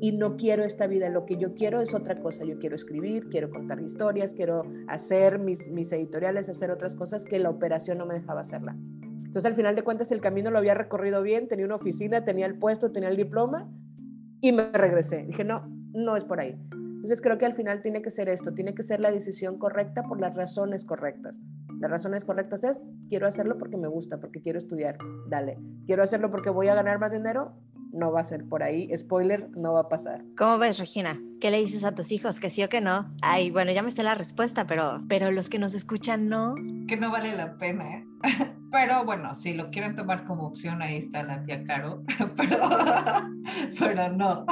y 0.00 0.12
no 0.12 0.36
quiero 0.36 0.64
esta 0.64 0.86
vida, 0.86 1.08
lo 1.08 1.24
que 1.24 1.36
yo 1.36 1.54
quiero 1.54 1.80
es 1.80 1.94
otra 1.94 2.16
cosa, 2.16 2.44
yo 2.44 2.58
quiero 2.58 2.74
escribir, 2.76 3.28
quiero 3.28 3.50
contar 3.50 3.80
historias, 3.80 4.34
quiero 4.34 4.62
hacer 4.88 5.38
mis, 5.38 5.66
mis 5.68 5.90
editoriales, 5.92 6.48
hacer 6.48 6.70
otras 6.70 6.94
cosas 6.94 7.24
que 7.24 7.38
la 7.38 7.50
operación 7.50 7.98
no 7.98 8.06
me 8.06 8.14
dejaba 8.14 8.42
hacerla. 8.42 8.76
Entonces 9.36 9.46
al 9.46 9.56
final 9.56 9.74
de 9.74 9.82
cuentas 9.82 10.12
el 10.12 10.20
camino 10.20 10.50
lo 10.50 10.58
había 10.58 10.74
recorrido 10.74 11.22
bien, 11.22 11.48
tenía 11.48 11.66
una 11.66 11.76
oficina, 11.76 12.24
tenía 12.24 12.46
el 12.46 12.58
puesto, 12.58 12.92
tenía 12.92 13.08
el 13.08 13.16
diploma 13.16 13.70
y 14.40 14.52
me 14.52 14.70
regresé. 14.72 15.24
Dije, 15.24 15.44
no, 15.44 15.66
no 15.92 16.16
es 16.16 16.24
por 16.24 16.40
ahí. 16.40 16.58
Entonces 16.72 17.20
creo 17.20 17.38
que 17.38 17.46
al 17.46 17.52
final 17.52 17.82
tiene 17.82 18.02
que 18.02 18.10
ser 18.10 18.28
esto, 18.28 18.52
tiene 18.52 18.74
que 18.74 18.82
ser 18.82 19.00
la 19.00 19.10
decisión 19.10 19.58
correcta 19.58 20.02
por 20.02 20.20
las 20.20 20.34
razones 20.34 20.84
correctas. 20.84 21.40
Las 21.80 21.90
razones 21.90 22.24
correctas 22.24 22.64
es, 22.64 22.82
quiero 23.08 23.26
hacerlo 23.26 23.58
porque 23.58 23.76
me 23.76 23.88
gusta, 23.88 24.18
porque 24.18 24.40
quiero 24.40 24.58
estudiar, 24.58 24.96
dale. 25.28 25.58
Quiero 25.84 26.02
hacerlo 26.02 26.30
porque 26.30 26.50
voy 26.50 26.68
a 26.68 26.74
ganar 26.74 26.98
más 26.98 27.12
dinero, 27.12 27.52
no 27.96 28.12
va 28.12 28.20
a 28.20 28.24
ser 28.24 28.44
por 28.46 28.62
ahí. 28.62 28.90
Spoiler, 28.96 29.50
no 29.56 29.72
va 29.72 29.80
a 29.80 29.88
pasar. 29.88 30.24
¿Cómo 30.36 30.58
ves, 30.58 30.78
Regina? 30.78 31.18
¿Qué 31.40 31.50
le 31.50 31.58
dices 31.58 31.84
a 31.84 31.94
tus 31.94 32.12
hijos? 32.12 32.40
¿Que 32.40 32.50
sí 32.50 32.62
o 32.62 32.68
que 32.68 32.80
no? 32.80 33.12
Ay, 33.22 33.50
bueno, 33.50 33.72
ya 33.72 33.82
me 33.82 33.90
sé 33.90 34.02
la 34.02 34.14
respuesta, 34.14 34.66
pero, 34.66 34.98
pero 35.08 35.30
los 35.30 35.48
que 35.48 35.58
nos 35.58 35.74
escuchan 35.74 36.28
no. 36.28 36.54
Que 36.86 36.96
no 36.96 37.10
vale 37.10 37.36
la 37.36 37.58
pena. 37.58 37.96
¿eh? 37.96 38.06
Pero 38.70 39.04
bueno, 39.04 39.34
si 39.34 39.54
lo 39.54 39.70
quieren 39.70 39.94
tomar 39.94 40.26
como 40.26 40.48
opción, 40.48 40.82
ahí 40.82 40.96
está 40.96 41.22
la 41.22 41.42
tía 41.42 41.64
Caro. 41.64 42.02
Pero, 42.36 42.58
pero 43.78 44.12
no. 44.12 44.44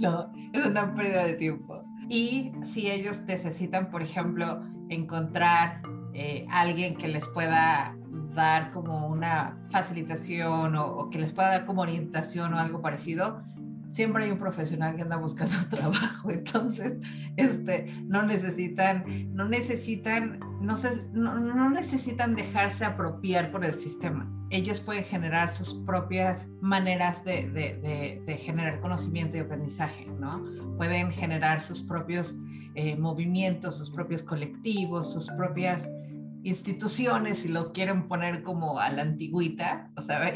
No, 0.00 0.32
es 0.52 0.66
una 0.66 0.94
pérdida 0.94 1.24
de 1.24 1.34
tiempo. 1.34 1.82
Y 2.08 2.52
si 2.64 2.90
ellos 2.90 3.22
necesitan, 3.26 3.90
por 3.90 4.02
ejemplo, 4.02 4.62
encontrar 4.88 5.82
eh, 6.14 6.46
alguien 6.50 6.96
que 6.96 7.08
les 7.08 7.26
pueda 7.28 7.97
dar 8.44 8.70
como 8.70 9.08
una 9.08 9.56
facilitación 9.70 10.76
o, 10.76 11.10
que 11.10 11.18
les 11.18 11.32
pueda 11.32 11.48
dar 11.50 11.66
como 11.66 11.82
orientación 11.82 12.54
o 12.54 12.58
algo 12.58 12.80
parecido, 12.80 13.42
siempre 13.90 14.24
hay 14.24 14.30
un 14.30 14.38
profesional 14.38 14.96
que 14.96 15.02
anda 15.02 15.16
buscando 15.16 15.56
trabajo, 15.70 16.30
entonces 16.30 16.96
este, 17.36 17.86
no 18.04 18.22
necesitan, 18.22 19.04
no 19.34 19.48
necesitan, 19.48 20.40
no, 20.60 20.76
no, 21.12 21.70
necesitan 21.70 22.34
dejarse 22.34 22.84
apropiar 22.84 23.50
por 23.50 23.64
el 23.64 23.74
sistema. 23.78 24.30
Ellos 24.50 24.80
pueden 24.80 25.04
generar 25.04 25.50
sus 25.50 25.74
propias 25.84 26.48
maneras 26.62 27.24
de, 27.24 27.50
de, 27.50 28.22
de, 28.24 28.36
generar 28.38 28.80
conocimiento 28.80 29.36
y 29.36 29.40
aprendizaje, 29.40 30.06
¿no? 30.18 30.42
Pueden 30.78 31.12
generar 31.12 31.60
sus 31.60 31.82
propios 31.82 32.34
eh, 32.74 32.96
movimientos, 32.96 33.76
sus 33.76 33.90
propios 33.90 34.22
colectivos, 34.22 35.12
sus 35.12 35.28
propias 35.32 35.90
instituciones 36.42 37.44
y 37.44 37.48
lo 37.48 37.72
quieren 37.72 38.08
poner 38.08 38.42
como 38.42 38.78
a 38.78 38.90
la 38.90 39.02
antigüita, 39.02 39.90
o 39.96 40.02
sea, 40.02 40.32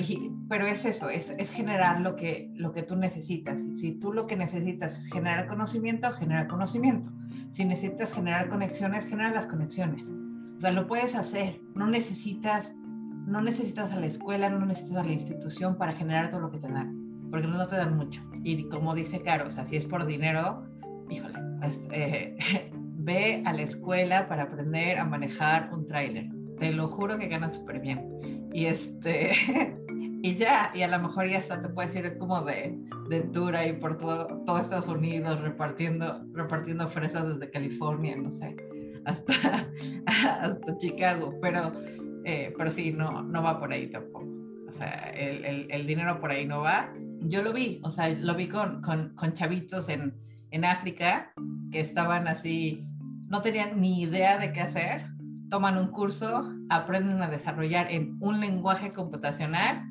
pero 0.48 0.66
es 0.66 0.84
eso, 0.84 1.08
es, 1.08 1.30
es, 1.38 1.50
generar 1.50 2.00
lo 2.00 2.16
que, 2.16 2.50
lo 2.54 2.72
que 2.72 2.82
tú 2.82 2.96
necesitas. 2.96 3.60
Y 3.60 3.78
si 3.78 3.92
tú 3.92 4.12
lo 4.12 4.26
que 4.26 4.36
necesitas 4.36 4.98
es 4.98 5.12
generar 5.12 5.46
conocimiento, 5.46 6.10
genera 6.12 6.48
conocimiento. 6.48 7.10
Si 7.50 7.64
necesitas 7.64 8.12
generar 8.12 8.48
conexiones, 8.48 9.06
genera 9.06 9.30
las 9.30 9.46
conexiones. 9.46 10.12
O 10.56 10.60
sea, 10.60 10.72
lo 10.72 10.86
puedes 10.86 11.14
hacer, 11.14 11.60
no 11.74 11.86
necesitas, 11.86 12.74
no 13.26 13.40
necesitas 13.40 13.90
a 13.92 13.96
la 13.96 14.06
escuela, 14.06 14.48
no 14.50 14.64
necesitas 14.66 15.04
a 15.04 15.04
la 15.04 15.12
institución 15.12 15.76
para 15.76 15.92
generar 15.92 16.30
todo 16.30 16.40
lo 16.40 16.50
que 16.50 16.58
te 16.58 16.68
dan, 16.68 17.28
porque 17.30 17.46
no 17.46 17.66
te 17.66 17.76
dan 17.76 17.96
mucho. 17.96 18.22
Y 18.42 18.68
como 18.68 18.94
dice 18.94 19.22
Caro, 19.22 19.48
o 19.48 19.50
sea, 19.50 19.64
si 19.64 19.76
es 19.76 19.86
por 19.86 20.04
dinero, 20.06 20.66
híjole, 21.08 21.38
pues, 21.60 21.88
eh, 21.92 22.36
ve 23.04 23.42
a 23.44 23.52
la 23.52 23.62
escuela 23.62 24.28
para 24.28 24.44
aprender 24.44 24.98
a 24.98 25.04
manejar 25.04 25.72
un 25.72 25.86
tráiler. 25.86 26.28
Te 26.58 26.72
lo 26.72 26.88
juro 26.88 27.18
que 27.18 27.28
ganas 27.28 27.56
súper 27.56 27.80
bien. 27.80 28.48
Y 28.52 28.66
este, 28.66 29.32
y 30.22 30.36
ya, 30.36 30.70
y 30.74 30.82
a 30.82 30.88
lo 30.88 30.98
mejor 31.00 31.28
ya 31.28 31.38
hasta 31.38 31.60
te 31.60 31.68
puedes 31.68 31.94
ir 31.94 32.16
como 32.18 32.42
de, 32.42 32.78
de 33.08 33.20
tour 33.22 33.56
ahí 33.56 33.72
por 33.72 33.98
todo, 33.98 34.26
todo 34.46 34.58
Estados 34.58 34.88
Unidos 34.88 35.40
repartiendo, 35.40 36.24
repartiendo 36.32 36.88
fresas 36.88 37.26
desde 37.34 37.50
California, 37.50 38.16
no 38.16 38.30
sé, 38.30 38.56
hasta, 39.04 39.68
hasta 40.06 40.76
Chicago, 40.78 41.34
pero, 41.40 41.72
eh, 42.24 42.54
pero 42.56 42.70
sí, 42.70 42.92
no, 42.92 43.22
no 43.22 43.42
va 43.42 43.58
por 43.58 43.72
ahí 43.72 43.88
tampoco. 43.88 44.26
O 44.68 44.72
sea, 44.72 45.12
el, 45.14 45.44
el, 45.44 45.66
el, 45.70 45.86
dinero 45.86 46.18
por 46.18 46.30
ahí 46.30 46.46
no 46.46 46.60
va. 46.62 46.90
Yo 47.20 47.42
lo 47.42 47.52
vi, 47.52 47.78
o 47.82 47.90
sea, 47.90 48.08
lo 48.08 48.34
vi 48.34 48.48
con, 48.48 48.80
con, 48.80 49.14
con 49.16 49.34
chavitos 49.34 49.90
en, 49.90 50.14
en 50.50 50.64
África 50.64 51.32
que 51.70 51.80
estaban 51.80 52.28
así, 52.28 52.86
no 53.32 53.40
tenían 53.40 53.80
ni 53.80 54.02
idea 54.02 54.36
de 54.36 54.52
qué 54.52 54.60
hacer, 54.60 55.06
toman 55.48 55.78
un 55.78 55.88
curso, 55.88 56.52
aprenden 56.68 57.22
a 57.22 57.28
desarrollar 57.28 57.90
en 57.90 58.18
un 58.20 58.40
lenguaje 58.40 58.92
computacional 58.92 59.88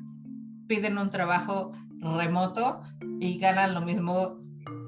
piden 0.68 0.96
un 0.96 1.10
trabajo 1.10 1.72
remoto 2.00 2.82
y 3.18 3.38
ganan 3.38 3.74
lo 3.74 3.80
mismo 3.80 4.38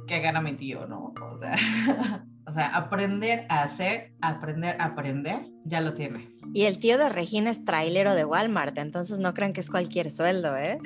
que 0.07 0.21
gana 0.21 0.41
mi 0.41 0.55
tío, 0.55 0.87
¿no? 0.87 1.13
O 1.21 1.39
sea, 1.41 1.57
sea, 2.55 2.67
aprender 2.69 3.47
a 3.49 3.63
hacer, 3.63 4.13
aprender 4.21 4.77
a 4.81 4.87
aprender, 4.87 5.47
ya 5.65 5.81
lo 5.81 5.95
tienes. 5.95 6.31
Y 6.53 6.65
el 6.65 6.79
tío 6.79 6.99
de 6.99 7.09
Regina 7.09 7.51
es 7.51 7.65
trailero 7.65 8.15
de 8.15 8.25
Walmart, 8.25 8.77
entonces 8.79 9.19
no 9.19 9.35
crean 9.35 9.53
que 9.53 9.61
es 9.61 9.71
cualquier 9.71 10.11
sueldo, 10.11 10.57
¿eh? 10.57 10.79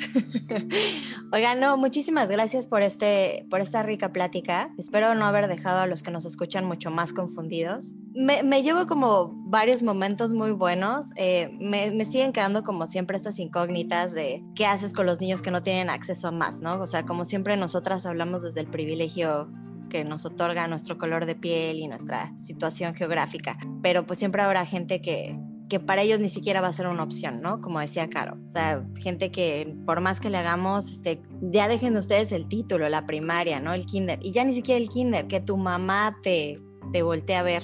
Oigan, 1.32 1.60
no, 1.60 1.76
muchísimas 1.76 2.28
gracias 2.28 2.68
por, 2.68 2.82
este, 2.82 3.46
por 3.50 3.60
esta 3.60 3.82
rica 3.82 4.12
plática. 4.12 4.70
Espero 4.78 5.14
no 5.14 5.24
haber 5.24 5.48
dejado 5.48 5.80
a 5.80 5.86
los 5.86 6.02
que 6.02 6.10
nos 6.10 6.24
escuchan 6.24 6.64
mucho 6.64 6.90
más 6.90 7.12
confundidos. 7.12 7.94
Me, 8.14 8.42
me 8.42 8.62
llevo 8.62 8.86
como 8.86 9.32
varios 9.48 9.82
momentos 9.82 10.32
muy 10.32 10.52
buenos. 10.52 11.10
Eh, 11.16 11.50
me, 11.60 11.90
me, 11.90 12.04
siguen 12.04 12.32
quedando 12.32 12.62
como 12.62 12.86
siempre 12.86 13.16
estas 13.16 13.38
incógnitas 13.38 14.14
de 14.14 14.42
qué 14.54 14.66
haces 14.66 14.92
con 14.92 15.06
los 15.06 15.20
niños 15.20 15.42
que 15.42 15.50
no 15.50 15.62
tienen 15.62 15.90
acceso 15.90 16.28
a 16.28 16.32
más, 16.32 16.60
¿no? 16.60 16.80
O 16.80 16.86
sea, 16.86 17.04
como 17.04 17.24
siempre 17.24 17.56
nosotras 17.56 18.06
hablamos 18.06 18.42
desde 18.42 18.60
el 18.60 18.68
privilegio 18.68 19.50
que 19.88 20.04
nos 20.04 20.24
otorga 20.24 20.68
nuestro 20.68 20.98
color 20.98 21.26
de 21.26 21.34
piel 21.34 21.78
y 21.78 21.88
nuestra 21.88 22.32
situación 22.38 22.94
geográfica. 22.94 23.58
Pero 23.82 24.06
pues 24.06 24.18
siempre 24.18 24.42
habrá 24.42 24.64
gente 24.66 25.00
que, 25.00 25.38
que 25.68 25.80
para 25.80 26.02
ellos 26.02 26.20
ni 26.20 26.28
siquiera 26.28 26.60
va 26.60 26.68
a 26.68 26.72
ser 26.72 26.86
una 26.86 27.02
opción, 27.02 27.40
¿no? 27.42 27.60
Como 27.60 27.80
decía 27.80 28.08
Caro. 28.08 28.38
O 28.44 28.48
sea, 28.48 28.84
gente 28.96 29.30
que 29.30 29.76
por 29.84 30.00
más 30.00 30.20
que 30.20 30.30
le 30.30 30.38
hagamos, 30.38 30.90
este, 30.90 31.20
ya 31.40 31.68
dejen 31.68 31.96
ustedes 31.96 32.32
el 32.32 32.48
título, 32.48 32.88
la 32.88 33.06
primaria, 33.06 33.60
¿no? 33.60 33.72
El 33.72 33.86
kinder. 33.86 34.18
Y 34.22 34.32
ya 34.32 34.44
ni 34.44 34.54
siquiera 34.54 34.80
el 34.80 34.88
kinder, 34.88 35.26
que 35.26 35.40
tu 35.40 35.56
mamá 35.56 36.16
te, 36.22 36.60
te 36.92 37.02
voltee 37.02 37.36
a 37.36 37.42
ver. 37.42 37.62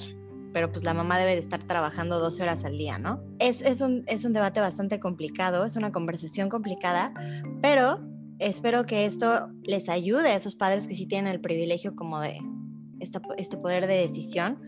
Pero 0.53 0.71
pues 0.71 0.85
la 0.85 0.93
mamá 0.93 1.17
debe 1.17 1.33
de 1.33 1.41
estar 1.41 1.61
trabajando 1.63 2.19
12 2.19 2.43
horas 2.43 2.63
al 2.63 2.77
día, 2.77 2.97
¿no? 2.97 3.21
Es, 3.39 3.61
es, 3.61 3.81
un, 3.81 4.03
es 4.07 4.23
un 4.23 4.31
debate 4.31 4.61
bastante 4.61 5.01
complicado, 5.01 5.65
es 5.65 5.75
una 5.75 5.91
conversación 5.91 6.47
complicada, 6.47 7.13
pero 7.61 7.99
espero 8.39 8.85
que 8.85 9.05
esto 9.05 9.49
les 9.63 9.89
ayude 9.89 10.29
a 10.29 10.35
esos 10.35 10.55
padres 10.55 10.87
que 10.87 10.95
sí 10.95 11.05
tienen 11.07 11.31
el 11.31 11.41
privilegio 11.41 11.95
como 11.95 12.19
de 12.19 12.39
este 12.99 13.57
poder 13.57 13.87
de 13.87 13.95
decisión, 13.95 14.59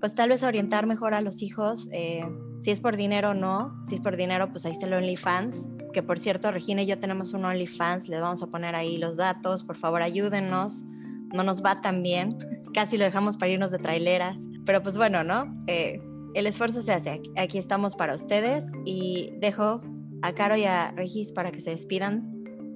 pues 0.00 0.14
tal 0.14 0.30
vez 0.30 0.42
orientar 0.42 0.86
mejor 0.86 1.14
a 1.14 1.20
los 1.20 1.42
hijos, 1.42 1.88
eh, 1.92 2.24
si 2.60 2.70
es 2.70 2.80
por 2.80 2.96
dinero 2.96 3.30
o 3.30 3.34
no, 3.34 3.84
si 3.86 3.94
es 3.94 4.00
por 4.00 4.16
dinero, 4.16 4.50
pues 4.50 4.64
ahí 4.66 4.72
está 4.72 4.86
el 4.86 4.94
OnlyFans, 4.94 5.66
que 5.92 6.02
por 6.02 6.18
cierto, 6.18 6.50
Regina 6.50 6.82
y 6.82 6.86
yo 6.86 6.98
tenemos 6.98 7.32
un 7.34 7.44
OnlyFans, 7.44 8.08
les 8.08 8.20
vamos 8.20 8.42
a 8.42 8.48
poner 8.48 8.74
ahí 8.74 8.96
los 8.96 9.16
datos, 9.16 9.62
por 9.62 9.76
favor 9.76 10.02
ayúdennos, 10.02 10.84
no 11.32 11.44
nos 11.44 11.62
va 11.62 11.80
tan 11.80 12.02
bien, 12.02 12.36
casi 12.74 12.96
lo 12.96 13.04
dejamos 13.04 13.36
para 13.36 13.52
irnos 13.52 13.70
de 13.70 13.78
traileras, 13.78 14.40
pero 14.64 14.82
pues 14.82 14.96
bueno, 14.96 15.22
¿no? 15.22 15.52
Eh, 15.66 16.02
el 16.34 16.46
esfuerzo 16.46 16.82
se 16.82 16.92
hace, 16.92 17.22
aquí 17.36 17.58
estamos 17.58 17.94
para 17.94 18.14
ustedes 18.14 18.64
y 18.84 19.30
dejo 19.38 19.80
a 20.22 20.32
Caro 20.32 20.56
y 20.56 20.64
a 20.64 20.92
Regis 20.92 21.32
para 21.32 21.52
que 21.52 21.60
se 21.60 21.70
despidan 21.70 22.31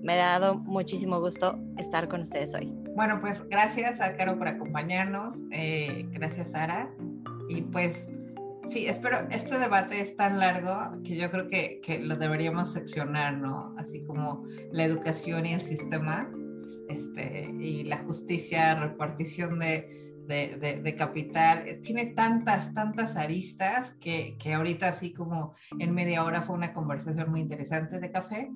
me 0.07 0.13
ha 0.13 0.39
dado 0.39 0.59
muchísimo 0.59 1.19
gusto 1.19 1.59
estar 1.79 2.09
con 2.09 2.23
ustedes 2.23 2.55
hoy. 2.55 2.73
Bueno, 2.95 3.21
pues 3.21 3.47
gracias 3.49 4.01
a 4.01 4.17
Caro 4.17 4.39
por 4.39 4.47
acompañarnos, 4.47 5.43
eh, 5.51 6.07
gracias 6.13 6.53
Sara, 6.53 6.89
y 7.49 7.63
pues 7.63 8.09
sí, 8.69 8.87
espero, 8.87 9.27
este 9.31 9.59
debate 9.59 10.01
es 10.01 10.17
tan 10.17 10.39
largo 10.39 11.03
que 11.03 11.17
yo 11.17 11.29
creo 11.31 11.49
que, 11.49 11.81
que 11.83 11.99
lo 11.99 12.17
deberíamos 12.17 12.73
seccionar, 12.73 13.37
¿no? 13.37 13.75
Así 13.79 14.05
como 14.05 14.45
la 14.71 14.85
educación 14.85 15.45
y 15.45 15.55
el 15.55 15.61
sistema, 15.61 16.31
este, 16.89 17.53
y 17.61 17.83
la 17.83 17.99
justicia, 17.99 18.77
repartición 18.77 19.59
de, 19.59 20.23
de, 20.29 20.57
de, 20.57 20.83
de, 20.83 20.95
capital, 20.95 21.81
tiene 21.83 22.07
tantas, 22.07 22.73
tantas 22.75 23.17
aristas 23.17 23.93
que, 24.01 24.37
que 24.39 24.55
ahorita 24.55 24.89
así 24.89 25.13
como 25.13 25.55
en 25.81 25.93
media 25.93 26.23
hora 26.23 26.43
fue 26.43 26.55
una 26.55 26.73
conversación 26.73 27.29
muy 27.29 27.41
interesante 27.41 27.99
de 27.99 28.11
café, 28.13 28.51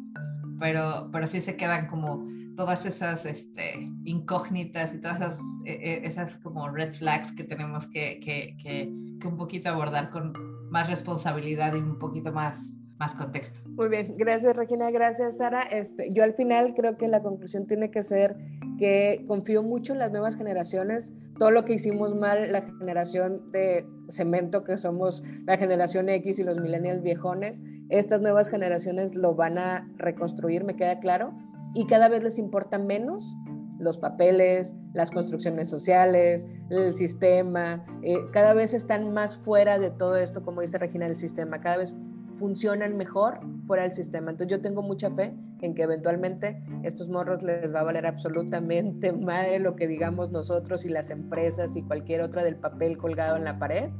pero, 0.60 1.08
pero 1.10 1.26
sí 1.26 1.40
se 1.40 1.56
quedan 1.56 1.88
como 1.88 2.28
todas 2.54 2.84
esas 2.84 3.24
este, 3.24 3.90
incógnitas 4.04 4.92
y 4.94 4.98
todas 4.98 5.16
esas, 5.16 5.38
e, 5.64 5.72
e, 5.72 6.06
esas 6.06 6.36
como 6.36 6.68
red 6.68 6.94
flags 6.94 7.32
que 7.32 7.42
tenemos 7.42 7.88
que, 7.88 8.20
que, 8.20 8.56
que, 8.62 8.92
que, 9.18 9.26
un 9.26 9.36
poquito 9.36 9.70
abordar 9.70 10.10
con 10.10 10.34
más 10.70 10.88
responsabilidad 10.88 11.74
y 11.74 11.78
un 11.78 11.98
poquito 11.98 12.30
más, 12.32 12.74
más 12.98 13.14
contexto. 13.14 13.60
Muy 13.70 13.88
bien, 13.88 14.12
gracias 14.16 14.56
Regina, 14.56 14.90
gracias 14.90 15.38
Sara. 15.38 15.62
Este, 15.62 16.12
yo 16.12 16.22
al 16.22 16.34
final 16.34 16.74
creo 16.74 16.98
que 16.98 17.08
la 17.08 17.22
conclusión 17.22 17.66
tiene 17.66 17.90
que 17.90 18.02
ser 18.02 18.36
que 18.78 19.24
confío 19.26 19.62
mucho 19.62 19.94
en 19.94 19.98
las 19.98 20.12
nuevas 20.12 20.36
generaciones. 20.36 21.14
Todo 21.38 21.50
lo 21.50 21.64
que 21.64 21.74
hicimos 21.74 22.14
mal, 22.14 22.52
la 22.52 22.62
generación 22.62 23.50
de 23.52 23.86
cemento 24.10 24.64
que 24.64 24.76
somos 24.78 25.22
la 25.46 25.56
generación 25.56 26.08
X 26.08 26.38
y 26.38 26.44
los 26.44 26.58
millennials 26.58 27.02
viejones, 27.02 27.62
estas 27.88 28.20
nuevas 28.20 28.50
generaciones 28.50 29.14
lo 29.14 29.34
van 29.34 29.58
a 29.58 29.88
reconstruir, 29.96 30.64
me 30.64 30.76
queda 30.76 31.00
claro, 31.00 31.32
y 31.74 31.86
cada 31.86 32.08
vez 32.08 32.22
les 32.22 32.38
importa 32.38 32.78
menos 32.78 33.36
los 33.78 33.96
papeles, 33.96 34.76
las 34.92 35.10
construcciones 35.10 35.70
sociales, 35.70 36.46
el 36.68 36.92
sistema, 36.92 37.84
eh, 38.02 38.18
cada 38.32 38.52
vez 38.52 38.74
están 38.74 39.12
más 39.12 39.38
fuera 39.38 39.78
de 39.78 39.90
todo 39.90 40.16
esto, 40.16 40.44
como 40.44 40.60
dice 40.60 40.78
Regina, 40.78 41.06
el 41.06 41.16
sistema, 41.16 41.60
cada 41.60 41.78
vez 41.78 41.94
funcionan 42.40 42.96
mejor 42.96 43.38
fuera 43.66 43.83
del 43.83 43.92
sistema. 43.92 44.31
Entonces 44.31 44.57
yo 44.57 44.62
tengo 44.62 44.83
mucha 44.83 45.11
fe 45.11 45.35
en 45.61 45.74
que 45.74 45.83
eventualmente 45.83 46.61
estos 46.83 47.09
morros 47.09 47.42
les 47.42 47.72
va 47.72 47.81
a 47.81 47.85
valer 47.85 48.07
absolutamente 48.07 49.12
madre 49.31 49.59
lo 49.59 49.76
que 49.76 49.87
digamos 49.87 50.31
nosotros 50.33 50.87
y 50.87 50.88
las 50.88 51.11
empresas 51.11 51.76
y 51.76 51.83
cualquier 51.83 52.22
otra 52.22 52.42
del 52.42 52.57
papel 52.57 52.96
colgado 52.96 53.37
en 53.37 53.44
la 53.44 53.59
pared 53.59 53.90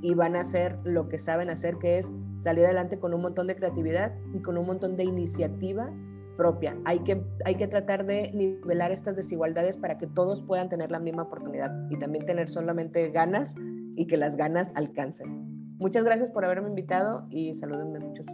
y 0.00 0.14
van 0.14 0.34
a 0.34 0.40
hacer 0.40 0.78
lo 0.84 1.08
que 1.08 1.18
saben 1.18 1.50
hacer, 1.50 1.76
que 1.76 1.98
es 1.98 2.10
salir 2.38 2.64
adelante 2.64 2.98
con 2.98 3.12
un 3.12 3.20
montón 3.20 3.46
de 3.46 3.54
creatividad 3.54 4.14
y 4.32 4.40
con 4.40 4.56
un 4.56 4.66
montón 4.66 4.96
de 4.96 5.04
iniciativa 5.04 5.90
propia. 6.38 6.76
Hay 6.86 7.00
que, 7.00 7.22
hay 7.44 7.56
que 7.56 7.68
tratar 7.68 8.06
de 8.06 8.30
nivelar 8.32 8.92
estas 8.92 9.14
desigualdades 9.14 9.76
para 9.76 9.98
que 9.98 10.06
todos 10.06 10.42
puedan 10.42 10.70
tener 10.70 10.90
la 10.90 11.00
misma 11.00 11.24
oportunidad 11.24 11.70
y 11.90 11.98
también 11.98 12.24
tener 12.24 12.48
solamente 12.48 13.10
ganas 13.10 13.54
y 13.94 14.06
que 14.06 14.16
las 14.16 14.36
ganas 14.36 14.72
alcancen. 14.74 15.53
Muchas 15.84 16.02
gracias 16.02 16.30
por 16.30 16.46
haberme 16.46 16.70
invitado 16.70 17.26
y 17.28 17.52
salúdenme 17.52 17.98
muchos. 17.98 18.24